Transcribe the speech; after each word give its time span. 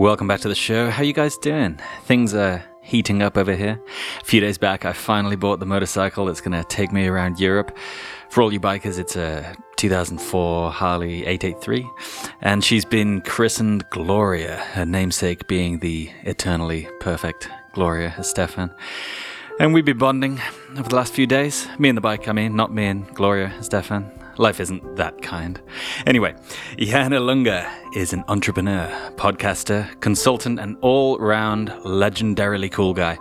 Welcome 0.00 0.28
back 0.28 0.40
to 0.40 0.48
the 0.48 0.54
show. 0.54 0.88
How 0.88 1.02
you 1.02 1.12
guys 1.12 1.36
doing? 1.36 1.78
Things 2.04 2.32
are 2.32 2.64
heating 2.80 3.20
up 3.20 3.36
over 3.36 3.54
here. 3.54 3.78
A 4.18 4.24
few 4.24 4.40
days 4.40 4.56
back, 4.56 4.86
I 4.86 4.94
finally 4.94 5.36
bought 5.36 5.60
the 5.60 5.66
motorcycle 5.66 6.24
that's 6.24 6.40
going 6.40 6.58
to 6.58 6.64
take 6.64 6.90
me 6.90 7.06
around 7.06 7.38
Europe. 7.38 7.76
For 8.30 8.40
all 8.40 8.50
you 8.50 8.58
bikers, 8.60 8.98
it's 8.98 9.14
a 9.14 9.54
2004 9.76 10.70
Harley 10.70 11.26
883, 11.26 11.86
and 12.40 12.64
she's 12.64 12.86
been 12.86 13.20
christened 13.20 13.84
Gloria, 13.90 14.56
her 14.72 14.86
namesake 14.86 15.46
being 15.46 15.80
the 15.80 16.10
eternally 16.22 16.88
perfect 17.00 17.50
Gloria 17.74 18.14
Estefan. 18.16 18.74
And 19.58 19.74
we've 19.74 19.84
been 19.84 19.98
bonding 19.98 20.40
over 20.78 20.88
the 20.88 20.96
last 20.96 21.12
few 21.12 21.26
days. 21.26 21.68
Me 21.78 21.90
and 21.90 21.98
the 21.98 22.00
bike, 22.00 22.26
I 22.26 22.32
mean, 22.32 22.56
not 22.56 22.72
me 22.72 22.86
and 22.86 23.06
Gloria 23.14 23.52
Estefan. 23.58 24.19
Life 24.40 24.58
isn't 24.58 24.96
that 24.96 25.20
kind. 25.20 25.60
Anyway, 26.06 26.34
Jan 26.78 27.10
Ilunga 27.10 27.70
is 27.94 28.14
an 28.14 28.24
entrepreneur, 28.26 28.88
podcaster, 29.16 30.00
consultant, 30.00 30.58
and 30.58 30.78
all 30.80 31.18
round 31.18 31.68
legendarily 31.84 32.72
cool 32.72 32.94
guy. 32.94 33.18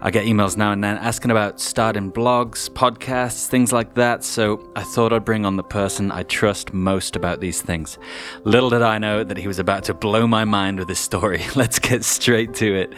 I 0.00 0.12
get 0.12 0.26
emails 0.26 0.56
now 0.56 0.70
and 0.70 0.84
then 0.84 0.96
asking 0.98 1.32
about 1.32 1.58
starting 1.58 2.12
blogs, 2.12 2.70
podcasts, 2.70 3.48
things 3.48 3.72
like 3.72 3.94
that, 3.94 4.22
so 4.22 4.70
I 4.76 4.84
thought 4.84 5.12
I'd 5.12 5.24
bring 5.24 5.44
on 5.44 5.56
the 5.56 5.64
person 5.64 6.12
I 6.12 6.22
trust 6.22 6.72
most 6.72 7.16
about 7.16 7.40
these 7.40 7.60
things. 7.60 7.98
Little 8.44 8.70
did 8.70 8.82
I 8.82 8.98
know 8.98 9.24
that 9.24 9.38
he 9.38 9.48
was 9.48 9.58
about 9.58 9.82
to 9.86 9.94
blow 9.94 10.28
my 10.28 10.44
mind 10.44 10.78
with 10.78 10.88
his 10.88 11.00
story. 11.00 11.42
Let's 11.56 11.80
get 11.80 12.04
straight 12.04 12.54
to 12.54 12.76
it. 12.76 12.94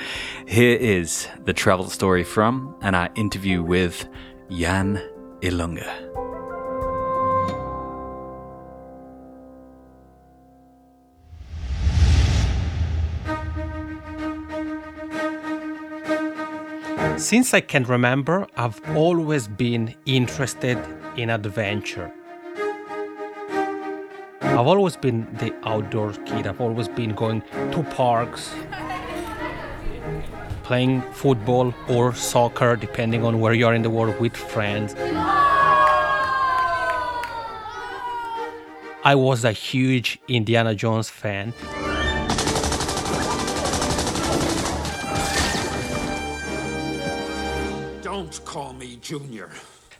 Here 0.47 0.77
is 0.77 1.27
the 1.47 1.55
travel 1.55 1.89
story 1.89 2.23
from 2.23 2.77
and 2.83 2.95
our 2.95 3.09
interview 3.15 3.63
with 3.63 4.07
Jan 4.51 5.01
Ilunga. 5.41 6.12
Since 17.19 17.55
I 17.55 17.61
can 17.61 17.85
remember, 17.85 18.47
I've 18.57 18.81
always 18.97 19.47
been 19.47 19.95
interested 20.07 20.79
in 21.17 21.31
adventure. 21.31 22.13
I've 24.41 24.67
always 24.67 24.97
been 24.97 25.27
the 25.39 25.55
outdoor 25.65 26.13
kid. 26.13 26.47
I've 26.47 26.61
always 26.61 26.89
been 26.89 27.15
going 27.15 27.43
to 27.73 27.83
parks, 27.91 28.55
playing 30.63 31.03
football 31.13 31.75
or 31.89 32.15
soccer, 32.15 32.77
depending 32.77 33.25
on 33.25 33.41
where 33.41 33.53
you 33.53 33.67
are 33.67 33.75
in 33.75 33.83
the 33.83 33.91
world, 33.91 34.19
with 34.21 34.37
friends. 34.37 34.95
I 39.05 39.15
was 39.15 39.45
a 39.45 39.53
huge 39.53 40.19
Indiana 40.29 40.75
Jones 40.75 41.09
fan. 41.09 41.53
Don't 48.23 48.45
call 48.45 48.73
me 48.73 48.99
Junior. 49.03 49.51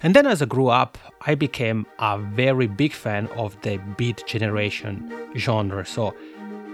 And 0.01 0.15
then 0.15 0.29
as 0.29 0.41
I 0.41 0.45
grew 0.45 0.69
up, 0.69 0.97
I 1.23 1.35
became 1.35 1.87
a 1.99 2.19
very 2.19 2.69
big 2.69 2.93
fan 2.93 3.27
of 3.37 3.61
the 3.63 3.79
beat 3.97 4.23
generation 4.29 5.13
genre. 5.37 5.85
So, 5.85 6.15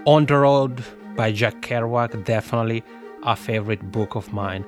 On 0.05 0.27
the 0.27 0.37
Road 0.37 0.85
by 1.17 1.33
Jack 1.33 1.63
Kerouac, 1.63 2.23
definitely 2.27 2.85
a 3.23 3.35
favorite 3.35 3.91
book 3.91 4.15
of 4.15 4.31
mine. 4.31 4.63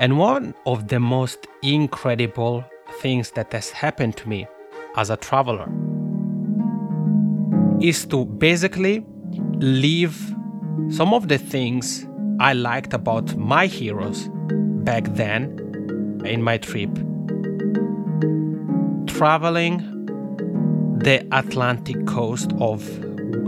And 0.00 0.18
one 0.18 0.52
of 0.66 0.88
the 0.88 0.98
most 0.98 1.46
incredible 1.62 2.64
things 3.00 3.30
that 3.36 3.52
has 3.52 3.70
happened 3.70 4.16
to 4.16 4.28
me 4.28 4.48
as 4.96 5.10
a 5.10 5.16
traveler 5.16 5.68
is 7.80 8.04
to 8.06 8.24
basically 8.24 9.06
leave 9.60 10.16
some 10.90 11.14
of 11.14 11.28
the 11.28 11.38
things 11.38 12.04
I 12.40 12.54
liked 12.54 12.92
about 12.92 13.36
my 13.36 13.66
heroes 13.66 14.28
back 14.84 15.04
then 15.14 16.20
in 16.24 16.42
my 16.42 16.58
trip. 16.58 16.90
Traveling 19.06 19.78
the 20.98 21.26
Atlantic 21.32 22.06
coast 22.06 22.52
of, 22.58 22.82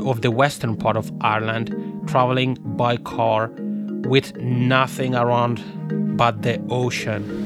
of 0.07 0.23
the 0.23 0.31
western 0.31 0.77
part 0.77 0.97
of 0.97 1.13
Ireland, 1.21 1.75
traveling 2.07 2.57
by 2.61 2.97
car 2.99 3.51
with 4.09 4.37
nothing 4.37 5.15
around 5.15 6.17
but 6.17 6.43
the 6.43 6.61
ocean. 6.71 7.43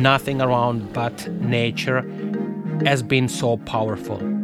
Nothing 0.00 0.40
around 0.40 0.92
but 0.92 1.28
nature 1.40 2.02
has 2.84 3.02
been 3.02 3.28
so 3.28 3.56
powerful 3.58 4.37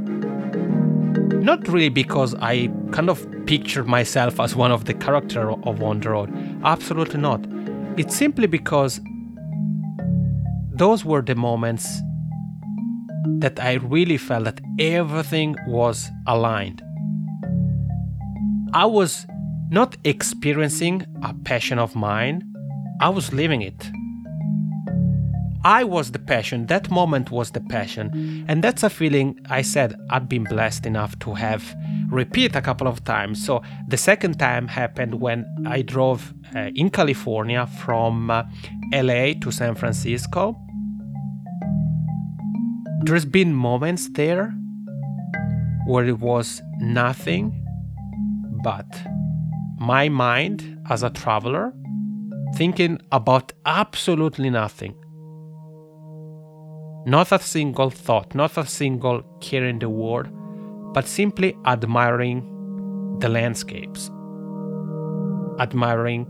not 1.44 1.69
really 1.69 1.91
because 1.91 2.34
I 2.37 2.71
kind 2.93 3.10
of 3.10 3.27
pictured 3.47 3.87
myself 3.87 4.41
as 4.41 4.56
one 4.56 4.72
of 4.72 4.87
the 4.87 4.94
character 4.94 5.50
of 5.50 5.82
On 5.82 6.00
the 6.00 6.10
Road. 6.10 6.32
Absolutely 6.65 7.21
not. 7.21 7.44
It's 7.97 8.16
simply 8.16 8.47
because 8.47 9.00
those 10.72 11.05
were 11.05 11.22
the 11.22 11.34
moments 11.34 12.00
that 13.38 13.60
I 13.60 13.75
really 13.75 14.16
felt 14.16 14.44
that 14.44 14.60
everything 14.78 15.55
was 15.66 16.10
aligned. 16.27 16.82
I 18.72 18.87
was 18.87 19.26
not 19.71 19.97
experiencing 20.05 21.06
a 21.22 21.34
passion 21.44 21.78
of 21.78 21.94
mine, 21.94 22.43
I 23.00 23.09
was 23.11 23.32
living 23.32 23.62
it. 23.62 23.91
I 25.64 25.82
was 25.82 26.12
the 26.12 26.19
passion. 26.19 26.66
That 26.66 26.91
moment 26.91 27.30
was 27.30 27.52
the 27.52 27.60
passion. 27.60 28.44
And 28.48 28.62
that's 28.62 28.82
a 28.82 28.91
feeling 28.91 29.41
I 29.48 29.62
said 29.62 29.98
I've 30.10 30.28
been 30.28 30.44
blessed 30.44 30.84
enough 30.84 31.19
to 31.20 31.32
have 31.34 31.75
repeat 32.10 32.54
a 32.54 32.60
couple 32.60 32.86
of 32.86 33.02
times. 33.04 33.44
So 33.44 33.62
the 33.88 33.97
second 33.97 34.38
time 34.38 34.69
happened 34.69 35.14
when 35.14 35.47
I 35.66 35.80
drove 35.80 36.34
uh, 36.54 36.70
in 36.75 36.91
California 36.91 37.66
from 37.66 38.30
uh, 38.30 38.44
LA 38.92 39.32
to 39.41 39.50
San 39.50 39.75
Francisco. 39.75 40.54
There's 43.04 43.25
been 43.25 43.54
moments 43.54 44.10
there 44.10 44.54
where 45.86 46.04
it 46.04 46.19
was 46.19 46.60
nothing 46.81 47.60
but 48.62 48.86
my 49.78 50.08
mind 50.08 50.78
as 50.91 51.02
a 51.02 51.10
traveler 51.10 51.72
thinking 52.54 53.00
about 53.12 53.52
absolutely 53.66 54.48
nothing 54.48 54.94
not 57.06 57.32
a 57.32 57.38
single 57.38 57.91
thought, 57.91 58.34
not 58.34 58.56
a 58.56 58.66
single 58.66 59.22
care 59.41 59.66
in 59.66 59.78
the 59.78 59.88
world, 59.88 60.28
but 60.94 61.06
simply 61.06 61.56
admiring 61.66 63.19
the 63.20 63.28
landscapes, 63.28 64.10
admiring 65.60 66.26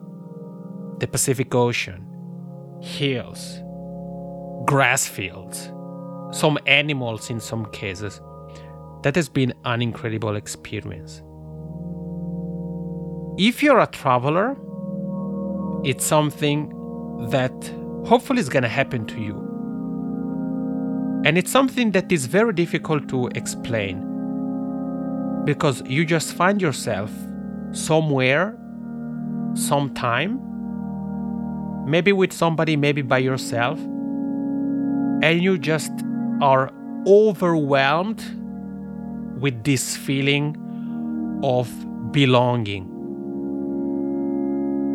the 0.98 1.06
Pacific 1.06 1.54
Ocean, 1.54 2.04
hills, 2.82 3.60
grass 4.64 5.06
fields, 5.06 5.70
some 6.32 6.58
animals 6.66 7.30
in 7.30 7.38
some 7.38 7.66
cases. 7.66 8.20
That 9.02 9.16
has 9.16 9.28
been 9.28 9.52
an 9.66 9.82
incredible 9.82 10.34
experience. 10.34 11.22
If 13.36 13.62
you're 13.62 13.80
a 13.80 13.86
traveler, 13.86 14.56
it's 15.84 16.06
something 16.06 16.70
that 17.28 17.52
hopefully 18.06 18.40
is 18.40 18.48
going 18.48 18.62
to 18.62 18.68
happen 18.68 19.06
to 19.08 19.20
you 19.20 19.53
Mm. 21.24 21.28
and 21.28 21.38
it's 21.38 21.50
something 21.50 21.92
that 21.92 22.12
is 22.12 22.26
very 22.26 22.52
difficult 22.52 23.08
to 23.08 23.28
explain 23.34 24.10
because 25.44 25.82
you 25.86 26.04
just 26.04 26.34
find 26.34 26.60
yourself 26.62 27.10
somewhere, 27.72 28.56
sometime, 29.54 30.40
maybe 31.86 32.12
with 32.12 32.32
somebody, 32.32 32.76
maybe 32.76 33.02
by 33.02 33.18
yourself, 33.18 33.78
and 35.22 35.42
you 35.42 35.58
just 35.58 35.92
are 36.40 36.70
overwhelmed 37.06 38.22
with 39.40 39.64
this 39.64 39.96
feeling 39.96 40.56
of 41.42 41.68
belonging. 42.12 42.90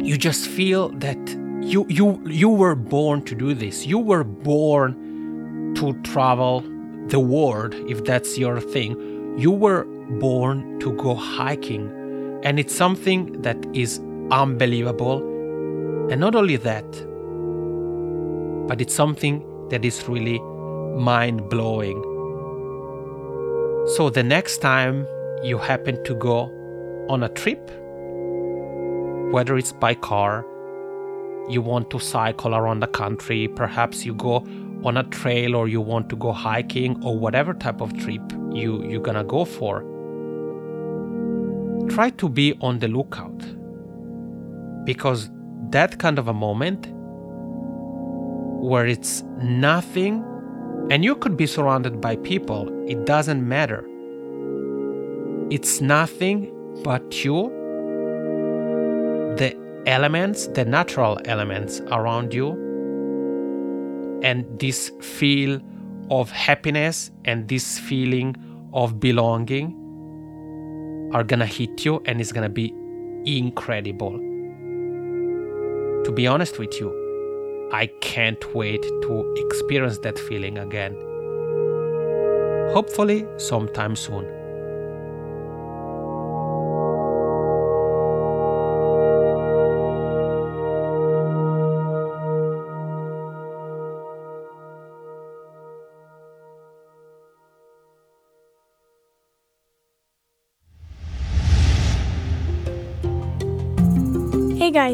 You 0.03 0.17
just 0.17 0.47
feel 0.47 0.89
that 0.99 1.17
you 1.61 1.85
you 1.89 2.21
you 2.25 2.49
were 2.49 2.75
born 2.75 3.21
to 3.25 3.35
do 3.35 3.53
this. 3.53 3.85
You 3.85 3.99
were 3.99 4.23
born 4.23 5.08
to 5.79 5.93
travel 6.03 6.61
the 7.07 7.19
world, 7.19 7.73
if 7.87 8.03
that's 8.03 8.37
your 8.37 8.59
thing. 8.59 9.35
You 9.37 9.51
were 9.51 9.85
born 10.19 10.79
to 10.81 10.91
go 10.93 11.15
hiking, 11.15 11.89
and 12.43 12.59
it's 12.59 12.75
something 12.75 13.41
that 13.41 13.57
is 13.73 13.99
unbelievable. 14.29 15.19
And 16.11 16.19
not 16.19 16.35
only 16.35 16.57
that, 16.57 16.85
but 18.67 18.81
it's 18.81 18.93
something 18.93 19.43
that 19.69 19.85
is 19.85 20.07
really 20.09 20.39
mind 20.97 21.49
blowing. 21.49 22.01
So 23.95 24.09
the 24.09 24.23
next 24.23 24.57
time 24.57 25.07
you 25.43 25.57
happen 25.57 26.03
to 26.03 26.13
go 26.15 26.51
on 27.09 27.23
a 27.23 27.29
trip, 27.29 27.71
whether 29.31 29.57
it's 29.57 29.71
by 29.71 29.95
car, 29.95 30.45
you 31.47 31.61
want 31.61 31.89
to 31.91 31.99
cycle 31.99 32.53
around 32.53 32.81
the 32.81 32.87
country, 32.87 33.47
perhaps 33.47 34.05
you 34.05 34.13
go 34.13 34.45
on 34.83 34.97
a 34.97 35.03
trail 35.03 35.55
or 35.55 35.67
you 35.67 35.81
want 35.81 36.09
to 36.09 36.15
go 36.15 36.31
hiking 36.31 37.03
or 37.03 37.17
whatever 37.17 37.53
type 37.53 37.81
of 37.81 37.97
trip 37.97 38.21
you, 38.51 38.83
you're 38.83 39.01
gonna 39.01 39.23
go 39.23 39.45
for, 39.45 39.81
try 41.89 42.09
to 42.11 42.29
be 42.29 42.57
on 42.61 42.79
the 42.79 42.87
lookout. 42.87 43.43
Because 44.85 45.29
that 45.71 45.99
kind 45.99 46.17
of 46.17 46.27
a 46.27 46.33
moment 46.33 46.87
where 48.61 48.85
it's 48.85 49.21
nothing 49.41 50.23
and 50.89 51.03
you 51.03 51.15
could 51.15 51.37
be 51.37 51.45
surrounded 51.45 52.01
by 52.01 52.15
people, 52.17 52.67
it 52.87 53.05
doesn't 53.05 53.47
matter. 53.47 53.85
It's 55.51 55.81
nothing 55.81 56.51
but 56.83 57.23
you, 57.23 57.49
the 59.37 59.55
elements, 59.85 60.47
the 60.47 60.65
natural 60.65 61.19
elements 61.25 61.81
around 61.91 62.33
you, 62.33 62.68
and 64.23 64.45
this 64.59 64.91
feel 65.01 65.61
of 66.09 66.31
happiness 66.31 67.11
and 67.25 67.47
this 67.47 67.79
feeling 67.79 68.35
of 68.73 68.99
belonging 68.99 69.75
are 71.13 71.23
gonna 71.23 71.45
hit 71.45 71.85
you 71.85 72.01
and 72.05 72.19
it's 72.21 72.31
gonna 72.31 72.49
be 72.49 72.73
incredible. 73.25 74.11
To 76.05 76.11
be 76.11 76.27
honest 76.27 76.59
with 76.59 76.79
you, 76.79 77.69
I 77.71 77.87
can't 78.01 78.55
wait 78.55 78.81
to 78.81 79.33
experience 79.37 79.99
that 79.99 80.17
feeling 80.17 80.57
again. 80.57 80.95
Hopefully, 82.73 83.25
sometime 83.37 83.95
soon. 83.95 84.38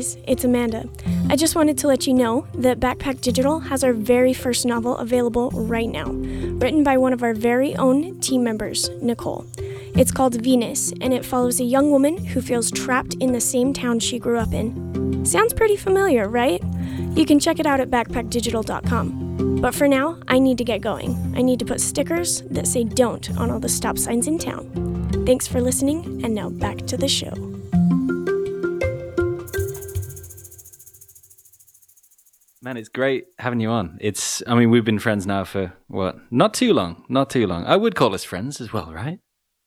Guys, 0.06 0.18
it's 0.28 0.44
Amanda. 0.44 0.88
I 1.30 1.36
just 1.36 1.56
wanted 1.56 1.78
to 1.80 1.88
let 1.88 2.06
you 2.06 2.14
know 2.14 2.48
that 2.56 2.80
Backpack 2.80 3.22
Digital 3.22 3.60
has 3.60 3.84
our 3.84 3.94
very 3.94 4.34
first 4.34 4.66
novel 4.66 4.98
available 4.98 5.50
right 5.52 5.90
now, 5.90 6.06
written 6.06 6.84
by 6.84 6.98
one 6.98 7.14
of 7.14 7.24
our 7.24 7.34
very 7.34 7.76
own 7.76 8.20
team 8.20 8.44
members, 8.44 8.90
Nicole. 9.02 9.46
It's 9.96 10.12
called 10.12 10.42
Venus, 10.42 10.94
and 11.02 11.14
it 11.14 11.26
follows 11.26 11.60
a 11.60 11.64
young 11.64 11.90
woman 11.92 12.18
who 12.18 12.42
feels 12.42 12.70
trapped 12.70 13.16
in 13.16 13.32
the 13.32 13.42
same 13.42 13.74
town 13.74 14.00
she 14.00 14.20
grew 14.20 14.38
up 14.38 14.54
in. 14.54 15.26
Sounds 15.26 15.54
pretty 15.54 15.78
familiar, 15.78 16.28
right? 16.30 16.62
You 17.16 17.26
can 17.26 17.40
check 17.40 17.60
it 17.60 17.66
out 17.66 17.80
at 17.80 17.90
backpackdigital.com. 17.90 19.62
But 19.62 19.74
for 19.74 19.88
now, 19.88 20.20
I 20.28 20.40
need 20.40 20.58
to 20.60 20.64
get 20.64 20.82
going. 20.82 21.34
I 21.36 21.42
need 21.42 21.60
to 21.60 21.66
put 21.66 21.82
stickers 21.82 22.42
that 22.52 22.68
say 22.68 22.84
don't 22.84 23.36
on 23.38 23.50
all 23.50 23.60
the 23.60 23.70
stop 23.70 23.98
signs 23.98 24.28
in 24.28 24.38
town. 24.38 24.70
Thanks 25.26 25.48
for 25.48 25.62
listening, 25.62 26.24
and 26.24 26.36
now 26.36 26.50
back 26.50 26.78
to 26.88 26.98
the 26.98 27.08
show. 27.08 27.45
Man, 32.66 32.78
it's 32.78 32.90
great 32.90 33.26
having 33.38 33.60
you 33.60 33.70
on. 33.70 34.00
It's, 34.02 34.42
I 34.48 34.56
mean, 34.56 34.72
we've 34.72 34.84
been 34.84 34.98
friends 34.98 35.28
now 35.28 35.44
for 35.44 35.74
what? 35.88 36.16
Not 36.32 36.56
too 36.56 36.74
long. 36.74 37.06
Not 37.08 37.30
too 37.30 37.46
long. 37.46 37.64
I 37.64 37.76
would 37.76 37.94
call 37.94 38.16
us 38.16 38.24
friends 38.24 38.60
as 38.60 38.74
well, 38.74 38.92
right? 38.92 39.20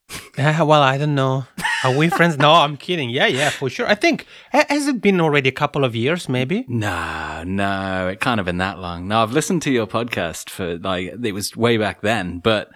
Yeah, 0.37 0.63
well, 0.63 0.83
I 0.83 0.99
don't 0.99 1.15
know. 1.15 1.45
Are 1.85 1.97
we 1.97 2.09
friends? 2.09 2.39
No, 2.39 2.53
I'm 2.53 2.77
kidding. 2.77 3.11
Yeah, 3.11 3.27
yeah, 3.27 3.51
for 3.51 3.69
sure. 3.71 3.87
I 3.87 3.95
think 3.95 4.27
ha- 4.51 4.67
has 4.69 4.89
it 4.89 5.01
been 5.01 5.21
already 5.21 5.49
a 5.49 5.53
couple 5.53 5.85
of 5.85 5.95
years, 5.95 6.29
maybe? 6.29 6.65
No, 6.67 7.45
no, 7.45 8.09
it 8.09 8.21
can't 8.21 8.39
have 8.39 8.47
been 8.47 8.59
that 8.59 8.81
long. 8.81 9.07
No, 9.07 9.23
I've 9.23 9.33
listened 9.33 9.63
to 9.63 9.71
your 9.71 9.87
podcast 9.87 10.51
for 10.51 10.79
like 10.79 11.13
it 11.23 11.33
was 11.33 11.57
way 11.57 11.77
back 11.77 12.01
then, 12.01 12.39
but 12.39 12.69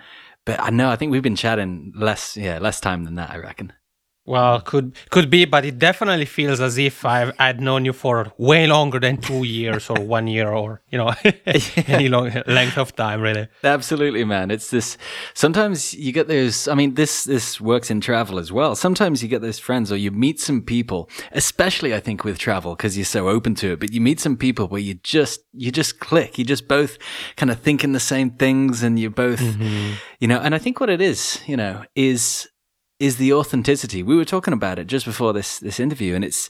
but 0.44 0.60
I 0.60 0.70
know 0.70 0.88
I 0.90 0.96
think 0.96 1.10
we've 1.10 1.22
been 1.22 1.36
chatting 1.36 1.92
less, 1.96 2.36
yeah, 2.36 2.58
less 2.58 2.80
time 2.80 3.04
than 3.04 3.14
that. 3.14 3.30
I 3.30 3.38
reckon. 3.38 3.72
Well, 4.24 4.60
could 4.60 4.96
could 5.10 5.30
be, 5.30 5.46
but 5.46 5.64
it 5.64 5.80
definitely 5.80 6.26
feels 6.26 6.60
as 6.60 6.78
if 6.78 7.04
I've 7.04 7.32
I'd 7.40 7.60
known 7.60 7.84
you 7.84 7.92
for 7.92 8.32
way 8.38 8.68
longer 8.68 9.00
than 9.00 9.16
two 9.16 9.42
years 9.58 9.90
or 9.90 10.00
one 10.00 10.28
year 10.28 10.48
or 10.48 10.80
you 10.90 10.98
know 10.98 11.12
any 11.88 12.08
long 12.08 12.30
length 12.46 12.78
of 12.78 12.94
time, 12.94 13.20
really. 13.20 13.48
Absolutely, 13.64 14.24
man. 14.24 14.52
It's 14.52 14.70
this. 14.70 14.96
Sometimes 15.34 15.92
you 15.94 16.12
get 16.12 16.28
those. 16.28 16.68
I 16.68 16.74
mean, 16.74 16.94
this 16.94 17.24
this 17.24 17.60
works 17.60 17.90
in 17.90 18.00
travel 18.00 18.38
as 18.38 18.52
well. 18.52 18.76
Sometimes 18.76 19.24
you 19.24 19.28
get 19.28 19.42
those 19.42 19.58
friends, 19.58 19.90
or 19.90 19.96
you 19.96 20.12
meet 20.12 20.38
some 20.38 20.62
people, 20.62 21.10
especially 21.32 21.92
I 21.92 21.98
think 21.98 22.22
with 22.22 22.38
travel 22.38 22.76
because 22.76 22.96
you're 22.96 23.04
so 23.04 23.28
open 23.28 23.56
to 23.56 23.72
it. 23.72 23.80
But 23.80 23.92
you 23.92 24.00
meet 24.00 24.20
some 24.20 24.36
people 24.36 24.68
where 24.68 24.80
you 24.80 24.94
just 24.94 25.40
you 25.52 25.72
just 25.72 25.98
click. 25.98 26.38
You 26.38 26.44
just 26.44 26.68
both 26.68 26.96
kind 27.36 27.50
of 27.50 27.58
thinking 27.58 27.90
the 27.90 28.00
same 28.00 28.30
things, 28.30 28.84
and 28.84 29.00
you 29.00 29.10
both, 29.10 29.40
mm-hmm. 29.40 29.94
you 30.20 30.28
know. 30.28 30.38
And 30.38 30.54
I 30.54 30.58
think 30.58 30.78
what 30.78 30.90
it 30.90 31.00
is, 31.00 31.42
you 31.48 31.56
know, 31.56 31.82
is 31.96 32.48
is 33.02 33.16
the 33.16 33.32
authenticity. 33.32 34.00
We 34.00 34.14
were 34.14 34.24
talking 34.24 34.54
about 34.54 34.78
it 34.78 34.86
just 34.86 35.04
before 35.04 35.32
this 35.32 35.58
this 35.58 35.80
interview, 35.80 36.14
and 36.14 36.24
it's 36.24 36.48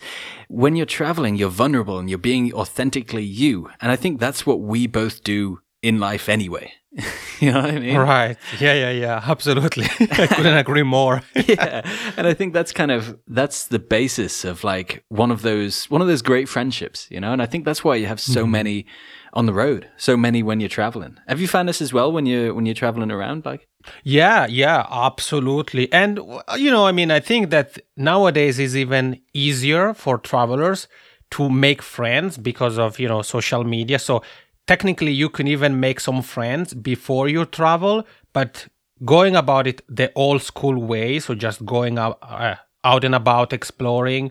when 0.49 0.77
you're 0.77 0.85
traveling, 0.85 1.35
you're 1.37 1.49
vulnerable 1.49 1.99
and 1.99 2.11
you're 2.11 2.19
being 2.19 2.53
authentically 2.53 3.25
you. 3.25 3.71
And 3.81 3.91
I 3.91 3.97
think 3.97 4.21
that's 4.21 4.45
what 4.45 4.61
we 4.61 4.87
both 4.87 5.25
do 5.25 5.61
in 5.81 5.99
life 5.99 6.29
anyway. 6.29 6.75
you 7.41 7.51
know 7.51 7.63
what 7.63 7.71
I 7.71 7.79
mean? 7.79 7.97
Right. 7.97 8.37
Yeah, 8.61 8.75
yeah, 8.75 8.91
yeah. 8.91 9.25
Absolutely. 9.25 9.87
I 10.01 10.27
couldn't 10.27 10.59
agree 10.59 10.83
more. 10.83 11.23
yeah 11.35 11.81
and 12.17 12.27
i 12.27 12.35
think 12.35 12.53
that's 12.53 12.73
kind 12.73 12.91
of 12.91 13.19
that's 13.27 13.67
the 13.67 13.79
basis 13.79 14.45
of 14.45 14.65
like 14.65 15.05
one 15.09 15.31
of 15.31 15.43
those 15.43 15.91
one 15.91 16.01
of 16.01 16.09
those 16.09 16.23
great 16.23 16.49
friendships 16.49 17.09
you 17.11 17.21
know 17.21 17.33
and 17.33 17.43
i 17.43 17.47
think 17.47 17.65
that's 17.65 17.83
why 17.83 17.97
you 17.97 18.07
have 18.07 18.21
so 18.21 18.43
mm-hmm. 18.43 18.53
many 18.53 18.87
on 19.33 19.47
the 19.47 19.53
road 19.53 19.89
so 19.97 20.17
many 20.17 20.43
when 20.43 20.61
you're 20.61 20.69
traveling 20.69 21.17
have 21.27 21.41
you 21.41 21.49
found 21.49 21.69
this 21.69 21.81
as 21.81 21.93
well 21.93 22.13
when 22.13 22.27
you're 22.27 22.53
when 22.55 22.67
you're 22.67 22.75
traveling 22.75 23.11
around 23.11 23.45
like 23.45 23.67
Yeah, 24.05 24.47
yeah, 24.47 24.87
absolutely. 24.91 25.93
And, 25.93 26.19
you 26.57 26.71
know, 26.71 26.87
I 26.87 26.93
mean, 26.93 27.11
I 27.11 27.21
think 27.21 27.51
that 27.51 27.79
nowadays 27.97 28.59
is 28.59 28.77
even 28.77 29.21
easier 29.33 29.95
for 29.95 30.19
travelers 30.19 30.89
to 31.33 31.49
make 31.49 31.83
friends 31.83 32.39
because 32.39 32.79
of, 32.79 32.99
you 32.99 33.09
know, 33.09 33.23
social 33.23 33.65
media. 33.65 33.99
So 33.99 34.23
technically, 34.67 35.13
you 35.13 35.29
can 35.29 35.47
even 35.49 35.81
make 35.81 36.01
some 36.01 36.23
friends 36.23 36.75
before 36.75 37.29
you 37.29 37.45
travel, 37.45 38.07
but 38.33 38.69
going 39.05 39.35
about 39.37 39.67
it 39.67 39.83
the 39.89 40.13
old 40.15 40.43
school 40.43 40.77
way, 40.81 41.19
so 41.19 41.35
just 41.35 41.65
going 41.65 41.99
out, 41.99 42.19
uh, 42.23 42.57
out 42.85 43.05
and 43.05 43.15
about 43.15 43.53
exploring, 43.53 44.31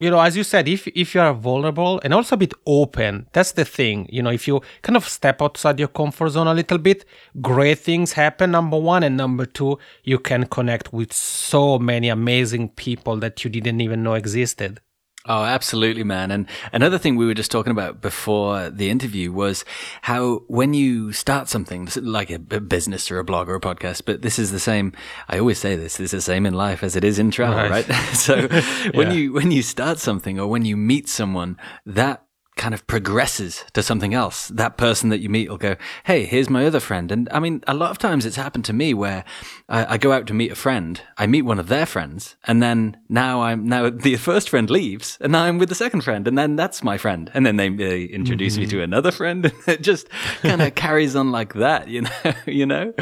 you 0.00 0.10
know 0.10 0.20
as 0.20 0.36
you 0.36 0.42
said 0.42 0.66
if 0.66 0.88
if 0.88 1.14
you 1.14 1.20
are 1.20 1.34
vulnerable 1.34 2.00
and 2.02 2.12
also 2.12 2.34
a 2.34 2.38
bit 2.38 2.54
open 2.66 3.26
that's 3.32 3.52
the 3.52 3.64
thing. 3.64 4.08
You 4.10 4.22
know 4.22 4.30
if 4.30 4.48
you 4.48 4.60
kind 4.82 4.96
of 4.96 5.06
step 5.06 5.40
outside 5.42 5.78
your 5.78 5.88
comfort 5.88 6.30
zone 6.30 6.46
a 6.46 6.54
little 6.54 6.78
bit 6.78 7.04
great 7.40 7.78
things 7.78 8.12
happen 8.12 8.50
number 8.50 8.78
one. 8.78 9.02
And 9.02 9.16
number 9.16 9.46
two 9.46 9.78
you 10.02 10.18
can 10.18 10.46
connect 10.46 10.92
with 10.92 11.12
so 11.12 11.78
many 11.78 12.08
amazing 12.08 12.70
people 12.70 13.16
that 13.18 13.44
you 13.44 13.50
didn't 13.50 13.80
even 13.80 14.02
know 14.02 14.14
existed 14.14 14.80
Oh, 15.26 15.44
absolutely, 15.44 16.02
man. 16.02 16.30
And 16.30 16.46
another 16.72 16.96
thing 16.96 17.14
we 17.16 17.26
were 17.26 17.34
just 17.34 17.50
talking 17.50 17.72
about 17.72 18.00
before 18.00 18.70
the 18.70 18.88
interview 18.88 19.30
was 19.30 19.66
how 20.02 20.44
when 20.48 20.72
you 20.72 21.12
start 21.12 21.46
something 21.46 21.88
like 21.96 22.30
a 22.30 22.38
business 22.38 23.10
or 23.10 23.18
a 23.18 23.24
blog 23.24 23.48
or 23.50 23.54
a 23.54 23.60
podcast, 23.60 24.02
but 24.06 24.22
this 24.22 24.38
is 24.38 24.50
the 24.50 24.58
same. 24.58 24.94
I 25.28 25.38
always 25.38 25.58
say 25.58 25.76
this, 25.76 25.98
this 25.98 26.14
is 26.14 26.24
the 26.24 26.32
same 26.32 26.46
in 26.46 26.54
life 26.54 26.82
as 26.82 26.96
it 26.96 27.04
is 27.04 27.18
in 27.18 27.30
travel, 27.30 27.68
Right. 27.68 27.86
right? 27.86 27.98
so 28.14 28.48
when 28.94 29.10
you, 29.10 29.34
when 29.34 29.50
you 29.50 29.62
start 29.62 29.98
something 29.98 30.40
or 30.40 30.46
when 30.46 30.64
you 30.64 30.76
meet 30.76 31.06
someone, 31.06 31.58
that 31.84 32.24
kind 32.60 32.74
of 32.74 32.86
progresses 32.86 33.64
to 33.72 33.82
something 33.82 34.12
else. 34.12 34.48
That 34.48 34.76
person 34.76 35.08
that 35.08 35.20
you 35.20 35.30
meet 35.30 35.48
will 35.48 35.56
go, 35.56 35.76
Hey, 36.04 36.26
here's 36.26 36.50
my 36.50 36.66
other 36.66 36.78
friend. 36.78 37.10
And 37.10 37.26
I 37.32 37.40
mean, 37.40 37.64
a 37.66 37.72
lot 37.72 37.90
of 37.90 37.96
times 37.96 38.26
it's 38.26 38.36
happened 38.36 38.66
to 38.66 38.74
me 38.74 38.92
where 38.92 39.24
I, 39.70 39.94
I 39.94 39.96
go 39.96 40.12
out 40.12 40.26
to 40.26 40.34
meet 40.34 40.52
a 40.52 40.54
friend, 40.54 41.00
I 41.16 41.26
meet 41.26 41.42
one 41.42 41.58
of 41.58 41.68
their 41.68 41.86
friends, 41.86 42.36
and 42.44 42.62
then 42.62 42.98
now 43.08 43.40
I'm, 43.40 43.66
now 43.66 43.88
the 43.88 44.16
first 44.30 44.50
friend 44.50 44.68
leaves, 44.68 45.16
and 45.22 45.32
now 45.32 45.44
I'm 45.44 45.56
with 45.56 45.70
the 45.70 45.74
second 45.74 46.02
friend, 46.02 46.28
and 46.28 46.36
then 46.36 46.54
that's 46.54 46.84
my 46.84 46.98
friend. 46.98 47.30
And 47.32 47.46
then 47.46 47.56
they, 47.56 47.70
they 47.70 48.04
introduce 48.04 48.58
me 48.58 48.66
to 48.66 48.76
mm-hmm. 48.76 48.84
another 48.84 49.10
friend, 49.10 49.46
and 49.66 49.68
it 49.68 49.80
just 49.80 50.10
kind 50.42 50.60
of 50.60 50.74
carries 50.84 51.16
on 51.16 51.32
like 51.32 51.54
that, 51.54 51.88
you 51.88 52.02
know, 52.02 52.32
you 52.46 52.66
know? 52.66 52.92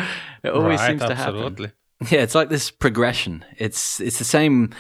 It 0.44 0.50
always 0.50 0.78
Right, 0.78 0.90
seems 0.90 1.02
to 1.02 1.16
happen. 1.16 1.72
Yeah, 2.10 2.20
it's 2.20 2.36
like 2.36 2.48
this 2.48 2.70
progression. 2.70 3.44
It's 3.56 3.98
it's 3.98 4.18
the 4.18 4.24
same. 4.24 4.70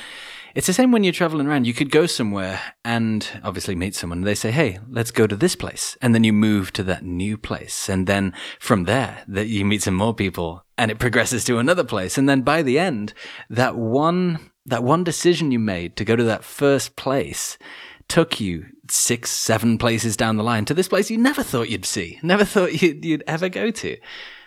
It's 0.54 0.66
the 0.66 0.72
same 0.72 0.92
when 0.92 1.04
you're 1.04 1.12
traveling 1.12 1.46
around. 1.46 1.66
You 1.66 1.74
could 1.74 1.90
go 1.90 2.06
somewhere 2.06 2.60
and 2.84 3.28
obviously 3.42 3.74
meet 3.74 3.94
someone. 3.94 4.22
They 4.22 4.34
say, 4.34 4.50
"Hey, 4.50 4.78
let's 4.88 5.10
go 5.10 5.26
to 5.26 5.36
this 5.36 5.56
place," 5.56 5.96
and 6.00 6.14
then 6.14 6.24
you 6.24 6.32
move 6.32 6.72
to 6.74 6.82
that 6.84 7.04
new 7.04 7.36
place, 7.36 7.88
and 7.88 8.06
then 8.06 8.32
from 8.58 8.84
there, 8.84 9.24
that 9.28 9.48
you 9.48 9.64
meet 9.64 9.82
some 9.82 9.94
more 9.94 10.14
people, 10.14 10.64
and 10.76 10.90
it 10.90 10.98
progresses 11.04 11.44
to 11.44 11.58
another 11.58 11.84
place, 11.84 12.18
and 12.18 12.28
then 12.28 12.42
by 12.42 12.62
the 12.62 12.78
end, 12.78 13.14
that 13.50 13.76
one 13.76 14.50
that 14.66 14.84
one 14.84 15.02
decision 15.02 15.50
you 15.50 15.58
made 15.58 15.96
to 15.96 16.04
go 16.04 16.14
to 16.14 16.24
that 16.24 16.44
first 16.44 16.94
place 16.94 17.56
took 18.08 18.40
you 18.40 18.66
six, 18.90 19.30
seven 19.30 19.78
places 19.78 20.16
down 20.16 20.36
the 20.36 20.42
line 20.42 20.64
to 20.64 20.74
this 20.74 20.88
place 20.88 21.10
you 21.10 21.18
never 21.18 21.42
thought 21.42 21.68
you'd 21.68 21.84
see, 21.84 22.18
never 22.22 22.44
thought 22.44 22.72
you'd, 22.82 23.04
you'd 23.04 23.24
ever 23.26 23.48
go 23.48 23.70
to. 23.70 23.96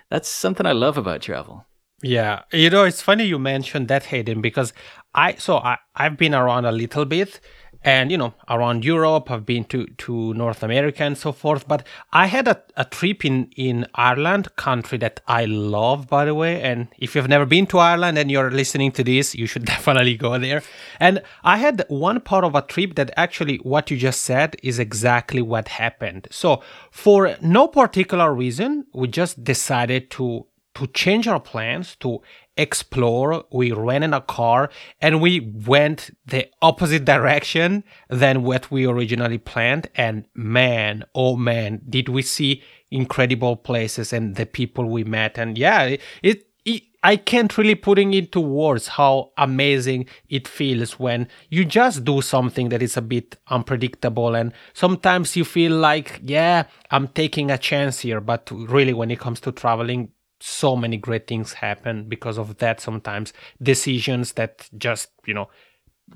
That's 0.09 0.29
something 0.29 0.65
I 0.65 0.73
love 0.73 0.97
about 0.97 1.21
travel. 1.21 1.65
Yeah, 2.03 2.43
you 2.51 2.69
know, 2.71 2.83
it's 2.83 3.01
funny 3.01 3.25
you 3.25 3.37
mentioned 3.37 3.87
that, 3.89 4.05
Hayden, 4.05 4.41
because 4.41 4.73
I 5.13 5.35
so 5.35 5.57
I 5.57 5.77
I've 5.95 6.17
been 6.17 6.33
around 6.33 6.65
a 6.65 6.71
little 6.71 7.05
bit, 7.05 7.39
and 7.83 8.09
you 8.11 8.17
know 8.17 8.33
around 8.49 8.83
Europe. 8.83 9.29
I've 9.29 9.45
been 9.45 9.65
to 9.65 9.85
to 9.85 10.33
North 10.33 10.63
America 10.63 11.03
and 11.03 11.15
so 11.15 11.31
forth. 11.31 11.67
But 11.67 11.85
I 12.11 12.25
had 12.25 12.47
a, 12.47 12.59
a 12.75 12.85
trip 12.85 13.23
in 13.23 13.51
in 13.55 13.85
Ireland, 13.93 14.55
country 14.55 14.97
that 14.99 15.19
I 15.27 15.45
love, 15.45 16.07
by 16.07 16.25
the 16.25 16.33
way. 16.33 16.59
And 16.61 16.87
if 16.97 17.13
you've 17.15 17.27
never 17.29 17.45
been 17.45 17.67
to 17.67 17.77
Ireland 17.77 18.17
and 18.17 18.31
you're 18.31 18.49
listening 18.49 18.91
to 18.93 19.03
this, 19.03 19.35
you 19.35 19.45
should 19.45 19.65
definitely 19.75 20.15
go 20.15 20.39
there. 20.39 20.63
And 20.99 21.21
I 21.43 21.57
had 21.57 21.85
one 21.87 22.19
part 22.21 22.43
of 22.43 22.55
a 22.55 22.63
trip 22.63 22.95
that 22.95 23.11
actually 23.15 23.57
what 23.57 23.91
you 23.91 23.97
just 23.97 24.21
said 24.23 24.55
is 24.63 24.79
exactly 24.79 25.43
what 25.43 25.67
happened. 25.67 26.27
So 26.31 26.63
for 26.89 27.35
no 27.41 27.67
particular 27.67 28.33
reason, 28.33 28.87
we 28.93 29.07
just 29.07 29.43
decided 29.43 30.09
to 30.11 30.47
to 30.75 30.87
change 30.87 31.27
our 31.27 31.39
plans 31.39 31.95
to 31.97 32.21
explore 32.57 33.45
we 33.51 33.71
rented 33.71 34.13
a 34.13 34.21
car 34.21 34.69
and 34.99 35.21
we 35.21 35.39
went 35.65 36.11
the 36.25 36.47
opposite 36.61 37.05
direction 37.05 37.83
than 38.09 38.43
what 38.43 38.69
we 38.69 38.85
originally 38.85 39.37
planned. 39.37 39.89
And 39.95 40.25
man 40.35 41.03
oh 41.15 41.35
man 41.35 41.81
did 41.89 42.09
we 42.09 42.21
see 42.21 42.61
incredible 42.89 43.55
places 43.55 44.11
and 44.11 44.35
the 44.35 44.45
people 44.45 44.85
we 44.85 45.03
met. 45.03 45.37
And 45.37 45.57
yeah 45.57 45.83
it, 45.83 46.01
it, 46.21 46.47
it 46.65 46.83
I 47.03 47.15
can't 47.15 47.57
really 47.57 47.75
putting 47.75 48.13
into 48.13 48.39
words 48.41 48.89
how 48.89 49.31
amazing 49.37 50.07
it 50.29 50.47
feels 50.47 50.99
when 50.99 51.29
you 51.49 51.65
just 51.65 52.03
do 52.03 52.21
something 52.21 52.69
that 52.69 52.83
is 52.83 52.95
a 52.95 53.01
bit 53.01 53.37
unpredictable. 53.47 54.35
And 54.35 54.51
sometimes 54.73 55.35
you 55.35 55.45
feel 55.45 55.77
like 55.77 56.19
yeah 56.21 56.65
I'm 56.91 57.07
taking 57.07 57.49
a 57.49 57.57
chance 57.57 58.01
here. 58.01 58.19
But 58.19 58.51
really 58.51 58.93
when 58.93 59.09
it 59.09 59.19
comes 59.19 59.39
to 59.41 59.53
traveling 59.53 60.11
so 60.41 60.75
many 60.75 60.97
great 60.97 61.27
things 61.27 61.53
happen 61.53 62.07
because 62.07 62.37
of 62.37 62.57
that 62.57 62.79
sometimes 62.79 63.33
decisions 63.61 64.33
that 64.33 64.69
just 64.77 65.09
you 65.25 65.33
know 65.33 65.49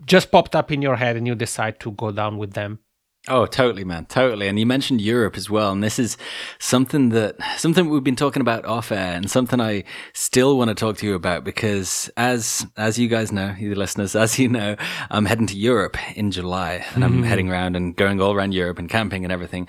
just 0.06 0.32
popped 0.32 0.56
up 0.56 0.72
in 0.72 0.82
your 0.82 0.96
head 0.96 1.16
and 1.16 1.28
you 1.28 1.36
decide 1.36 1.80
to 1.80 1.92
go 1.92 2.12
down 2.12 2.38
with 2.38 2.54
them 2.54 2.80
Oh, 3.28 3.48
totally, 3.48 3.84
man, 3.84 4.06
totally. 4.06 4.48
And 4.48 4.60
you 4.60 4.68
mentioned 4.68 5.02
Europe 5.02 5.36
as 5.36 5.50
well, 5.50 5.72
and 5.72 5.84
this 5.84 5.98
is 5.98 6.16
something 6.60 7.10
that 7.10 7.36
something 7.58 7.90
we've 7.90 8.04
been 8.04 8.16
talking 8.16 8.42
about 8.42 8.66
off 8.66 8.92
air, 8.92 9.14
and 9.16 9.30
something 9.32 9.60
I 9.60 9.84
still 10.14 10.58
want 10.60 10.70
to 10.70 10.76
talk 10.76 10.98
to 10.98 11.08
you 11.08 11.16
about 11.16 11.44
because, 11.44 12.10
as 12.18 12.68
as 12.78 13.00
you 13.00 13.08
guys 13.08 13.32
know, 13.32 13.56
you 13.58 13.74
listeners, 13.74 14.16
as 14.16 14.38
you 14.38 14.48
know, 14.48 14.76
I'm 15.10 15.26
heading 15.26 15.48
to 15.48 15.58
Europe 15.58 15.98
in 16.16 16.30
July, 16.30 16.86
and 16.94 17.04
I'm 17.04 17.14
Mm-hmm. 17.16 17.24
heading 17.24 17.50
around 17.50 17.76
and 17.76 17.96
going 17.96 18.22
all 18.22 18.34
around 18.34 18.54
Europe 18.54 18.78
and 18.78 18.90
camping 18.90 19.24
and 19.24 19.32
everything. 19.32 19.68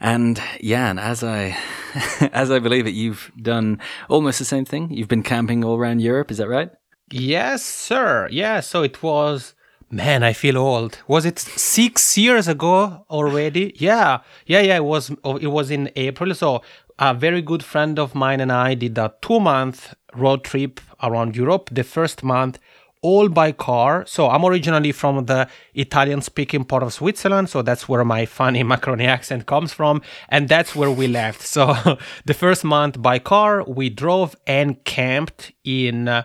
And 0.00 0.40
yeah, 0.60 0.88
and 0.90 0.98
as 0.98 1.22
I 1.22 1.58
as 2.32 2.50
I 2.50 2.58
believe 2.58 2.86
it, 2.86 2.94
you've 2.94 3.30
done 3.40 3.80
almost 4.08 4.38
the 4.38 4.44
same 4.46 4.64
thing. 4.64 4.90
You've 4.90 5.08
been 5.08 5.22
camping 5.22 5.62
all 5.62 5.76
around 5.76 6.00
Europe, 6.00 6.30
is 6.30 6.38
that 6.38 6.48
right? 6.48 6.70
yes 7.12 7.62
sir 7.62 8.26
yeah 8.32 8.60
so 8.60 8.82
it 8.82 9.02
was 9.02 9.53
man 9.94 10.22
i 10.24 10.32
feel 10.32 10.58
old 10.58 10.98
was 11.06 11.24
it 11.24 11.38
six 11.38 12.18
years 12.18 12.48
ago 12.48 13.06
already 13.10 13.72
yeah 13.76 14.18
yeah 14.46 14.60
yeah 14.60 14.76
it 14.76 14.84
was 14.84 15.10
it 15.40 15.46
was 15.58 15.70
in 15.70 15.88
april 15.94 16.34
so 16.34 16.60
a 16.98 17.14
very 17.14 17.40
good 17.40 17.62
friend 17.62 17.98
of 17.98 18.14
mine 18.14 18.40
and 18.40 18.50
i 18.50 18.74
did 18.74 18.98
a 18.98 19.12
two 19.22 19.38
month 19.38 19.94
road 20.14 20.42
trip 20.42 20.80
around 21.02 21.36
europe 21.36 21.68
the 21.70 21.84
first 21.84 22.24
month 22.24 22.58
all 23.04 23.28
by 23.28 23.52
car. 23.52 24.04
So 24.06 24.30
I'm 24.30 24.44
originally 24.46 24.90
from 24.90 25.26
the 25.26 25.46
Italian 25.74 26.22
speaking 26.22 26.64
part 26.64 26.82
of 26.82 26.90
Switzerland. 26.94 27.50
So 27.50 27.60
that's 27.60 27.86
where 27.86 28.02
my 28.02 28.24
funny 28.24 28.64
Macroni 28.72 29.04
accent 29.04 29.44
comes 29.44 29.74
from. 29.74 30.00
And 30.30 30.48
that's 30.48 30.74
where 30.74 30.90
we 30.90 31.06
left. 31.06 31.42
So 31.42 31.76
the 32.24 32.32
first 32.34 32.64
month 32.64 33.00
by 33.02 33.18
car, 33.18 33.62
we 33.64 33.90
drove 33.90 34.34
and 34.46 34.82
camped 34.84 35.52
in 35.64 36.08
uh, 36.08 36.24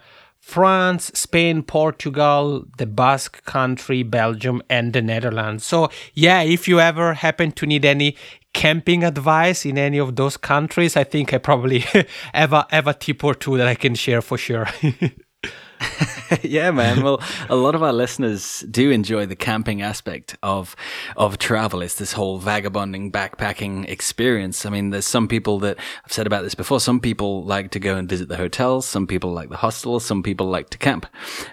France, 0.50 1.12
Spain, 1.13 1.62
Portugal, 1.62 2.65
the 2.79 2.88
Basque 2.88 3.46
country, 3.46 4.01
Belgium, 4.01 4.63
and 4.68 4.94
the 4.94 5.01
Netherlands. 5.01 5.63
So 5.63 5.89
yeah, 6.15 6.41
if 6.41 6.68
you 6.68 6.79
ever 6.79 7.13
happen 7.13 7.51
to 7.51 7.68
need 7.68 7.86
any 7.86 8.18
camping 8.53 9.03
advice 9.03 9.63
in 9.63 9.77
any 9.77 10.00
of 10.00 10.15
those 10.15 10.38
countries, 10.38 10.98
I 10.98 11.03
think 11.03 11.34
I 11.34 11.38
probably 11.38 11.79
have 12.34 12.53
a, 12.53 12.65
have 12.72 12.88
a 12.88 12.96
tip 12.96 13.24
or 13.24 13.36
two 13.36 13.58
that 13.58 13.68
I 13.68 13.75
can 13.75 13.94
share 13.94 14.22
for 14.24 14.39
sure. 14.39 14.68
yeah, 16.43 16.71
man. 16.71 17.03
Well, 17.03 17.21
a 17.50 17.55
lot 17.55 17.75
of 17.75 17.83
our 17.83 17.93
listeners 17.93 18.63
do 18.69 18.91
enjoy 18.91 19.25
the 19.25 19.36
camping 19.36 19.81
aspect 19.81 20.38
of 20.43 20.75
of 21.15 21.38
travel. 21.38 21.81
It's 21.81 21.95
this 21.95 22.13
whole 22.13 22.38
vagabonding, 22.38 23.12
backpacking 23.12 23.88
experience. 23.89 24.65
I 24.65 24.69
mean, 24.69 24.89
there's 24.89 25.05
some 25.05 25.27
people 25.27 25.59
that 25.59 25.77
I've 26.05 26.12
said 26.12 26.27
about 26.27 26.43
this 26.43 26.55
before. 26.55 26.79
Some 26.79 27.00
people 27.00 27.43
like 27.43 27.71
to 27.71 27.79
go 27.79 27.95
and 27.95 28.09
visit 28.09 28.27
the 28.27 28.38
hotels. 28.38 28.86
Some 28.86 29.07
people 29.07 29.31
like 29.31 29.50
the 29.50 29.57
hostels. 29.57 30.05
Some 30.05 30.24
people 30.24 30.48
like 30.48 30.69
to 30.71 30.77
camp. 30.77 31.05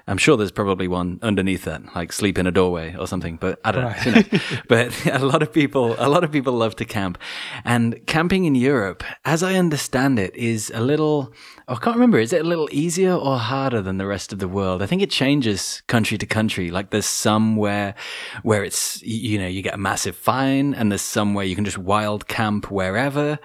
I'm 0.07 0.19
sure 0.19 0.37
there's 0.37 0.53
probably 0.53 0.89
one 0.89 1.19
underneath 1.23 1.65
that, 1.65 1.95
like 1.95 2.13
sleep 2.13 2.39
in 2.39 2.47
a 2.47 2.53
doorway 2.53 2.97
or 2.97 3.07
something. 3.07 3.37
But 3.37 3.61
I 3.65 3.73
don't 3.73 3.85
know. 3.85 3.91
Who 3.91 4.11
knows? 4.13 4.61
but 4.69 5.07
a 5.13 5.25
lot 5.25 5.43
of 5.43 5.53
people, 5.53 5.97
a 5.99 6.09
lot 6.09 6.25
of 6.25 6.33
people 6.33 6.53
love 6.53 6.77
to 6.77 6.85
camp, 6.85 7.19
and 7.65 8.05
camping 8.07 8.45
in 8.45 8.55
Europe, 8.55 9.05
as 9.25 9.43
I 9.43 9.55
understand 9.55 10.19
it, 10.19 10.35
is 10.35 10.73
a 10.75 10.81
little. 10.81 11.33
Oh, 11.69 11.75
I 11.75 11.79
can't 11.79 11.97
remember. 11.97 12.19
Is 12.19 12.33
it 12.33 12.43
a 12.43 12.49
little 12.49 12.69
easier 12.71 13.13
or 13.13 13.39
harder 13.39 13.83
than 13.83 13.99
the 13.99 14.07
rest 14.07 14.16
of 14.33 14.39
the 14.39 14.49
world? 14.49 14.83
I 14.83 14.87
think 14.87 15.03
it 15.03 15.11
changes 15.11 15.83
country 15.87 16.19
to 16.19 16.27
country. 16.27 16.71
Like 16.71 16.91
there's 16.91 17.07
some 17.07 17.57
where, 17.57 17.95
where 18.43 18.65
it's, 18.65 19.03
you 19.03 19.39
know, 19.39 19.47
you 19.47 19.63
get 19.63 19.75
a 19.75 19.79
massive 19.79 20.17
fine 20.17 20.75
and 20.75 20.91
there's 20.91 21.03
some 21.03 21.35
where 21.35 21.45
you 21.45 21.55
can 21.55 21.65
just 21.65 21.79
wild 21.79 22.27
camp 22.29 22.71
wherever. 22.71 23.39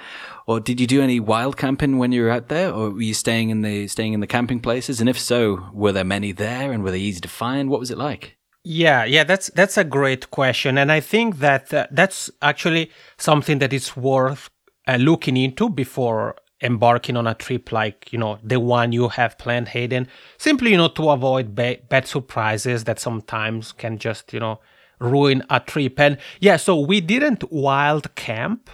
Or 0.47 0.59
did 0.59 0.79
you 0.79 0.87
do 0.87 1.01
any 1.01 1.19
wild 1.19 1.57
camping 1.57 1.97
when 1.97 2.11
you 2.11 2.23
were 2.23 2.31
out 2.31 2.47
there 2.47 2.71
or 2.71 2.91
were 2.91 3.01
you 3.01 3.13
staying 3.13 3.49
in 3.49 3.61
the, 3.61 3.87
staying 3.87 4.13
in 4.13 4.19
the 4.19 4.27
camping 4.27 4.59
places? 4.59 4.99
And 4.99 5.09
if 5.09 5.19
so, 5.19 5.69
were 5.73 5.91
there 5.91 6.03
many 6.03 6.31
there 6.31 6.71
and 6.71 6.83
were 6.83 6.91
they 6.91 6.99
easy 6.99 7.21
to 7.21 7.29
find? 7.29 7.69
What 7.69 7.79
was 7.79 7.91
it 7.91 7.97
like? 7.97 8.37
Yeah, 8.63 9.05
yeah, 9.05 9.23
that's 9.23 9.49
that's 9.55 9.75
a 9.75 9.83
great 9.83 10.29
question, 10.29 10.77
and 10.77 10.91
I 10.91 10.99
think 10.99 11.39
that 11.39 11.73
uh, 11.73 11.87
that's 11.89 12.29
actually 12.43 12.91
something 13.17 13.57
that 13.57 13.73
is 13.73 13.97
worth 13.97 14.51
uh, 14.87 14.97
looking 14.97 15.35
into 15.35 15.67
before 15.67 16.35
embarking 16.61 17.17
on 17.17 17.27
a 17.27 17.33
trip 17.33 17.71
like 17.71 18.11
you 18.13 18.19
know 18.19 18.39
the 18.43 18.59
one 18.59 18.91
you 18.91 19.09
have 19.09 19.37
planned, 19.37 19.69
Hayden. 19.69 20.07
Simply, 20.37 20.71
you 20.71 20.77
know, 20.77 20.89
to 20.89 21.09
avoid 21.09 21.55
ba- 21.55 21.79
bad 21.89 22.07
surprises 22.07 22.83
that 22.85 22.99
sometimes 22.99 23.71
can 23.71 23.97
just 23.97 24.33
you 24.33 24.39
know 24.39 24.59
ruin 24.99 25.43
a 25.49 25.59
trip. 25.59 25.99
And 25.99 26.17
yeah, 26.39 26.57
so 26.57 26.79
we 26.79 27.01
didn't 27.01 27.51
wild 27.51 28.13
camp. 28.15 28.69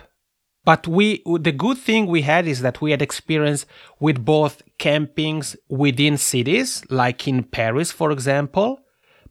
But 0.66 0.86
we, 0.86 1.24
the 1.26 1.54
good 1.54 1.78
thing 1.78 2.08
we 2.08 2.24
had 2.24 2.46
is 2.46 2.60
that 2.60 2.82
we 2.82 2.92
had 2.92 3.02
experience 3.02 3.66
with 4.02 4.26
both 4.26 4.62
campings 4.80 5.56
within 5.70 6.18
cities, 6.18 6.84
like 6.90 7.26
in 7.26 7.44
Paris, 7.44 7.94
for 7.94 8.12
example, 8.12 8.82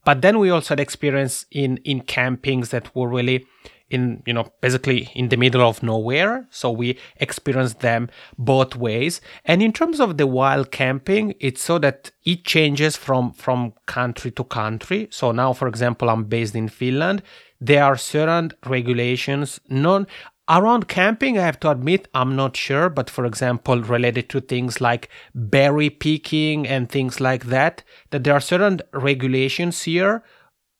but 0.06 0.22
then 0.22 0.38
we 0.38 0.48
also 0.50 0.68
had 0.70 0.80
experience 0.80 1.44
in 1.50 1.78
in 1.78 2.00
campings 2.00 2.68
that 2.70 2.94
were 2.94 3.08
really 3.08 3.44
in 3.90 4.22
you 4.26 4.32
know 4.32 4.52
basically 4.60 5.10
in 5.14 5.28
the 5.28 5.36
middle 5.36 5.62
of 5.62 5.82
nowhere. 5.82 6.46
So 6.50 6.70
we 6.70 6.98
experienced 7.16 7.80
them 7.80 8.08
both 8.38 8.76
ways. 8.76 9.20
And 9.44 9.62
in 9.62 9.72
terms 9.72 10.00
of 10.00 10.16
the 10.16 10.26
wild 10.26 10.70
camping 10.70 11.34
it's 11.40 11.62
so 11.62 11.78
that 11.78 12.10
it 12.24 12.44
changes 12.44 12.96
from 12.96 13.32
from 13.32 13.72
country 13.86 14.30
to 14.32 14.44
country. 14.44 15.08
So 15.10 15.32
now 15.32 15.52
for 15.52 15.68
example 15.68 16.10
i'm 16.10 16.24
based 16.24 16.54
in 16.54 16.68
finland. 16.68 17.22
There 17.60 17.82
are 17.82 17.96
certain 17.96 18.52
regulations 18.66 19.60
non 19.68 20.06
Around 20.48 20.86
camping, 20.86 21.36
I 21.38 21.42
have 21.42 21.58
to 21.60 21.70
admit, 21.70 22.06
I'm 22.14 22.36
not 22.36 22.56
sure, 22.56 22.88
but 22.88 23.10
for 23.10 23.24
example, 23.26 23.82
related 23.82 24.28
to 24.28 24.40
things 24.40 24.80
like 24.80 25.08
berry 25.34 25.90
picking 25.90 26.68
and 26.68 26.88
things 26.88 27.20
like 27.20 27.46
that, 27.46 27.82
that 28.10 28.22
there 28.22 28.34
are 28.34 28.40
certain 28.40 28.80
regulations 28.92 29.82
here 29.82 30.22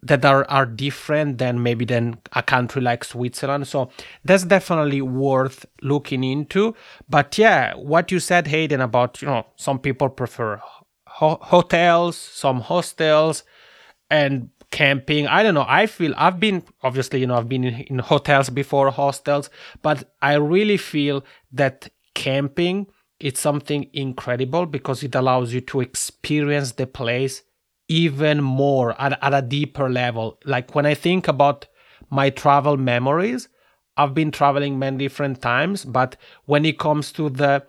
that 0.03 0.25
are, 0.25 0.45
are 0.49 0.67
different 0.67 1.39
than 1.39 1.63
maybe 1.63 1.85
than 1.85 2.19
a 2.33 2.43
country 2.43 2.81
like 2.83 3.05
Switzerland. 3.05 3.67
So 3.67 3.91
that's 4.25 4.45
definitely 4.45 5.03
worth 5.03 5.67
looking 5.83 6.23
into. 6.23 6.75
But 7.09 7.37
yeah, 7.39 7.75
what 7.75 8.13
you 8.13 8.21
said, 8.21 8.47
Hayden, 8.47 8.81
about, 8.81 9.21
you 9.23 9.29
know, 9.29 9.47
some 9.57 9.79
people 9.79 10.09
prefer 10.09 10.61
ho- 11.07 11.39
hotels, 11.41 12.17
some 12.17 12.61
hostels, 12.61 13.43
and 14.11 14.51
camping 14.73 15.27
i 15.29 15.43
don't 15.43 15.55
know 15.55 15.65
i 15.69 15.87
feel 15.87 16.13
i've 16.17 16.41
been 16.41 16.63
obviously 16.83 17.21
you 17.21 17.27
know 17.27 17.37
i've 17.37 17.49
been 17.49 17.65
in, 17.65 17.75
in 17.83 17.99
hotels 18.01 18.51
before 18.51 18.91
hostels 18.91 19.49
but 19.81 20.13
i 20.21 20.35
really 20.35 20.77
feel 20.77 21.25
that 21.53 21.89
camping 22.15 22.87
it's 23.21 23.41
something 23.41 23.89
incredible 23.93 24.67
because 24.67 25.03
it 25.03 25.15
allows 25.15 25.53
you 25.55 25.61
to 25.61 25.81
experience 25.81 26.73
the 26.73 26.87
place 26.87 27.43
even 27.89 28.43
more 28.43 29.01
at, 29.01 29.19
at 29.23 29.35
a 29.35 29.43
deeper 29.43 29.89
level. 29.89 30.39
Like 30.45 30.75
when 30.75 30.87
I 30.87 30.95
think 30.95 31.29
about 31.29 31.67
my 32.11 32.31
travel 32.31 32.77
memories, 32.77 33.49
I've 33.97 34.15
been 34.15 34.31
traveling 34.31 34.79
many 34.79 34.99
different 34.99 35.41
times, 35.41 35.85
but 35.85 36.17
when 36.45 36.65
it 36.65 36.79
comes 36.79 37.13
to 37.13 37.31
the 37.31 37.65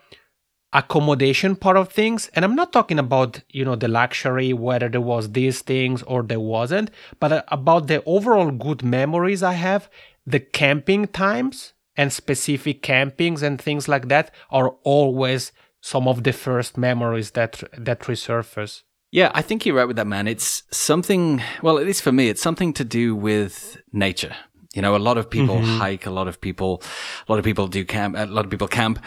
accommodation 0.73 1.55
part 1.55 1.77
of 1.77 1.89
things, 1.91 2.29
and 2.33 2.43
I'm 2.43 2.55
not 2.55 2.73
talking 2.73 2.99
about, 2.99 3.41
you 3.49 3.63
know, 3.63 3.75
the 3.75 3.87
luxury, 3.87 4.51
whether 4.53 4.89
there 4.89 5.01
was 5.01 5.31
these 5.31 5.61
things 5.61 6.03
or 6.03 6.23
there 6.23 6.39
wasn't, 6.39 6.91
but 7.19 7.31
uh, 7.31 7.43
about 7.47 7.87
the 7.87 8.03
overall 8.05 8.51
good 8.51 8.83
memories 8.83 9.41
I 9.41 9.53
have, 9.53 9.89
the 10.25 10.41
camping 10.41 11.07
times 11.07 11.73
and 11.95 12.11
specific 12.11 12.83
campings 12.83 13.41
and 13.41 13.59
things 13.59 13.87
like 13.87 14.09
that 14.09 14.33
are 14.51 14.71
always 14.83 15.53
some 15.81 16.07
of 16.07 16.23
the 16.23 16.33
first 16.33 16.77
memories 16.77 17.31
that 17.31 17.63
that 17.77 18.01
resurface. 18.01 18.83
Yeah, 19.11 19.31
I 19.33 19.41
think 19.41 19.65
you're 19.65 19.75
right 19.75 19.87
with 19.87 19.95
that, 19.97 20.07
man. 20.07 20.27
It's 20.27 20.63
something, 20.71 21.41
well, 21.61 21.79
at 21.79 21.85
least 21.85 22.01
for 22.01 22.11
me, 22.11 22.27
it's 22.27 22.41
something 22.41 22.73
to 22.73 22.83
do 22.83 23.15
with 23.15 23.77
nature. 23.93 24.35
You 24.73 24.81
know, 24.81 24.95
a 24.95 24.97
lot 24.97 25.17
of 25.17 25.29
people 25.29 25.55
mm-hmm. 25.55 25.77
hike, 25.77 26.05
a 26.05 26.11
lot 26.11 26.27
of 26.27 26.41
people, 26.41 26.83
a 27.27 27.31
lot 27.31 27.39
of 27.39 27.45
people 27.45 27.67
do 27.67 27.85
camp, 27.85 28.15
a 28.17 28.25
lot 28.25 28.43
of 28.43 28.51
people 28.51 28.67
camp. 28.67 28.99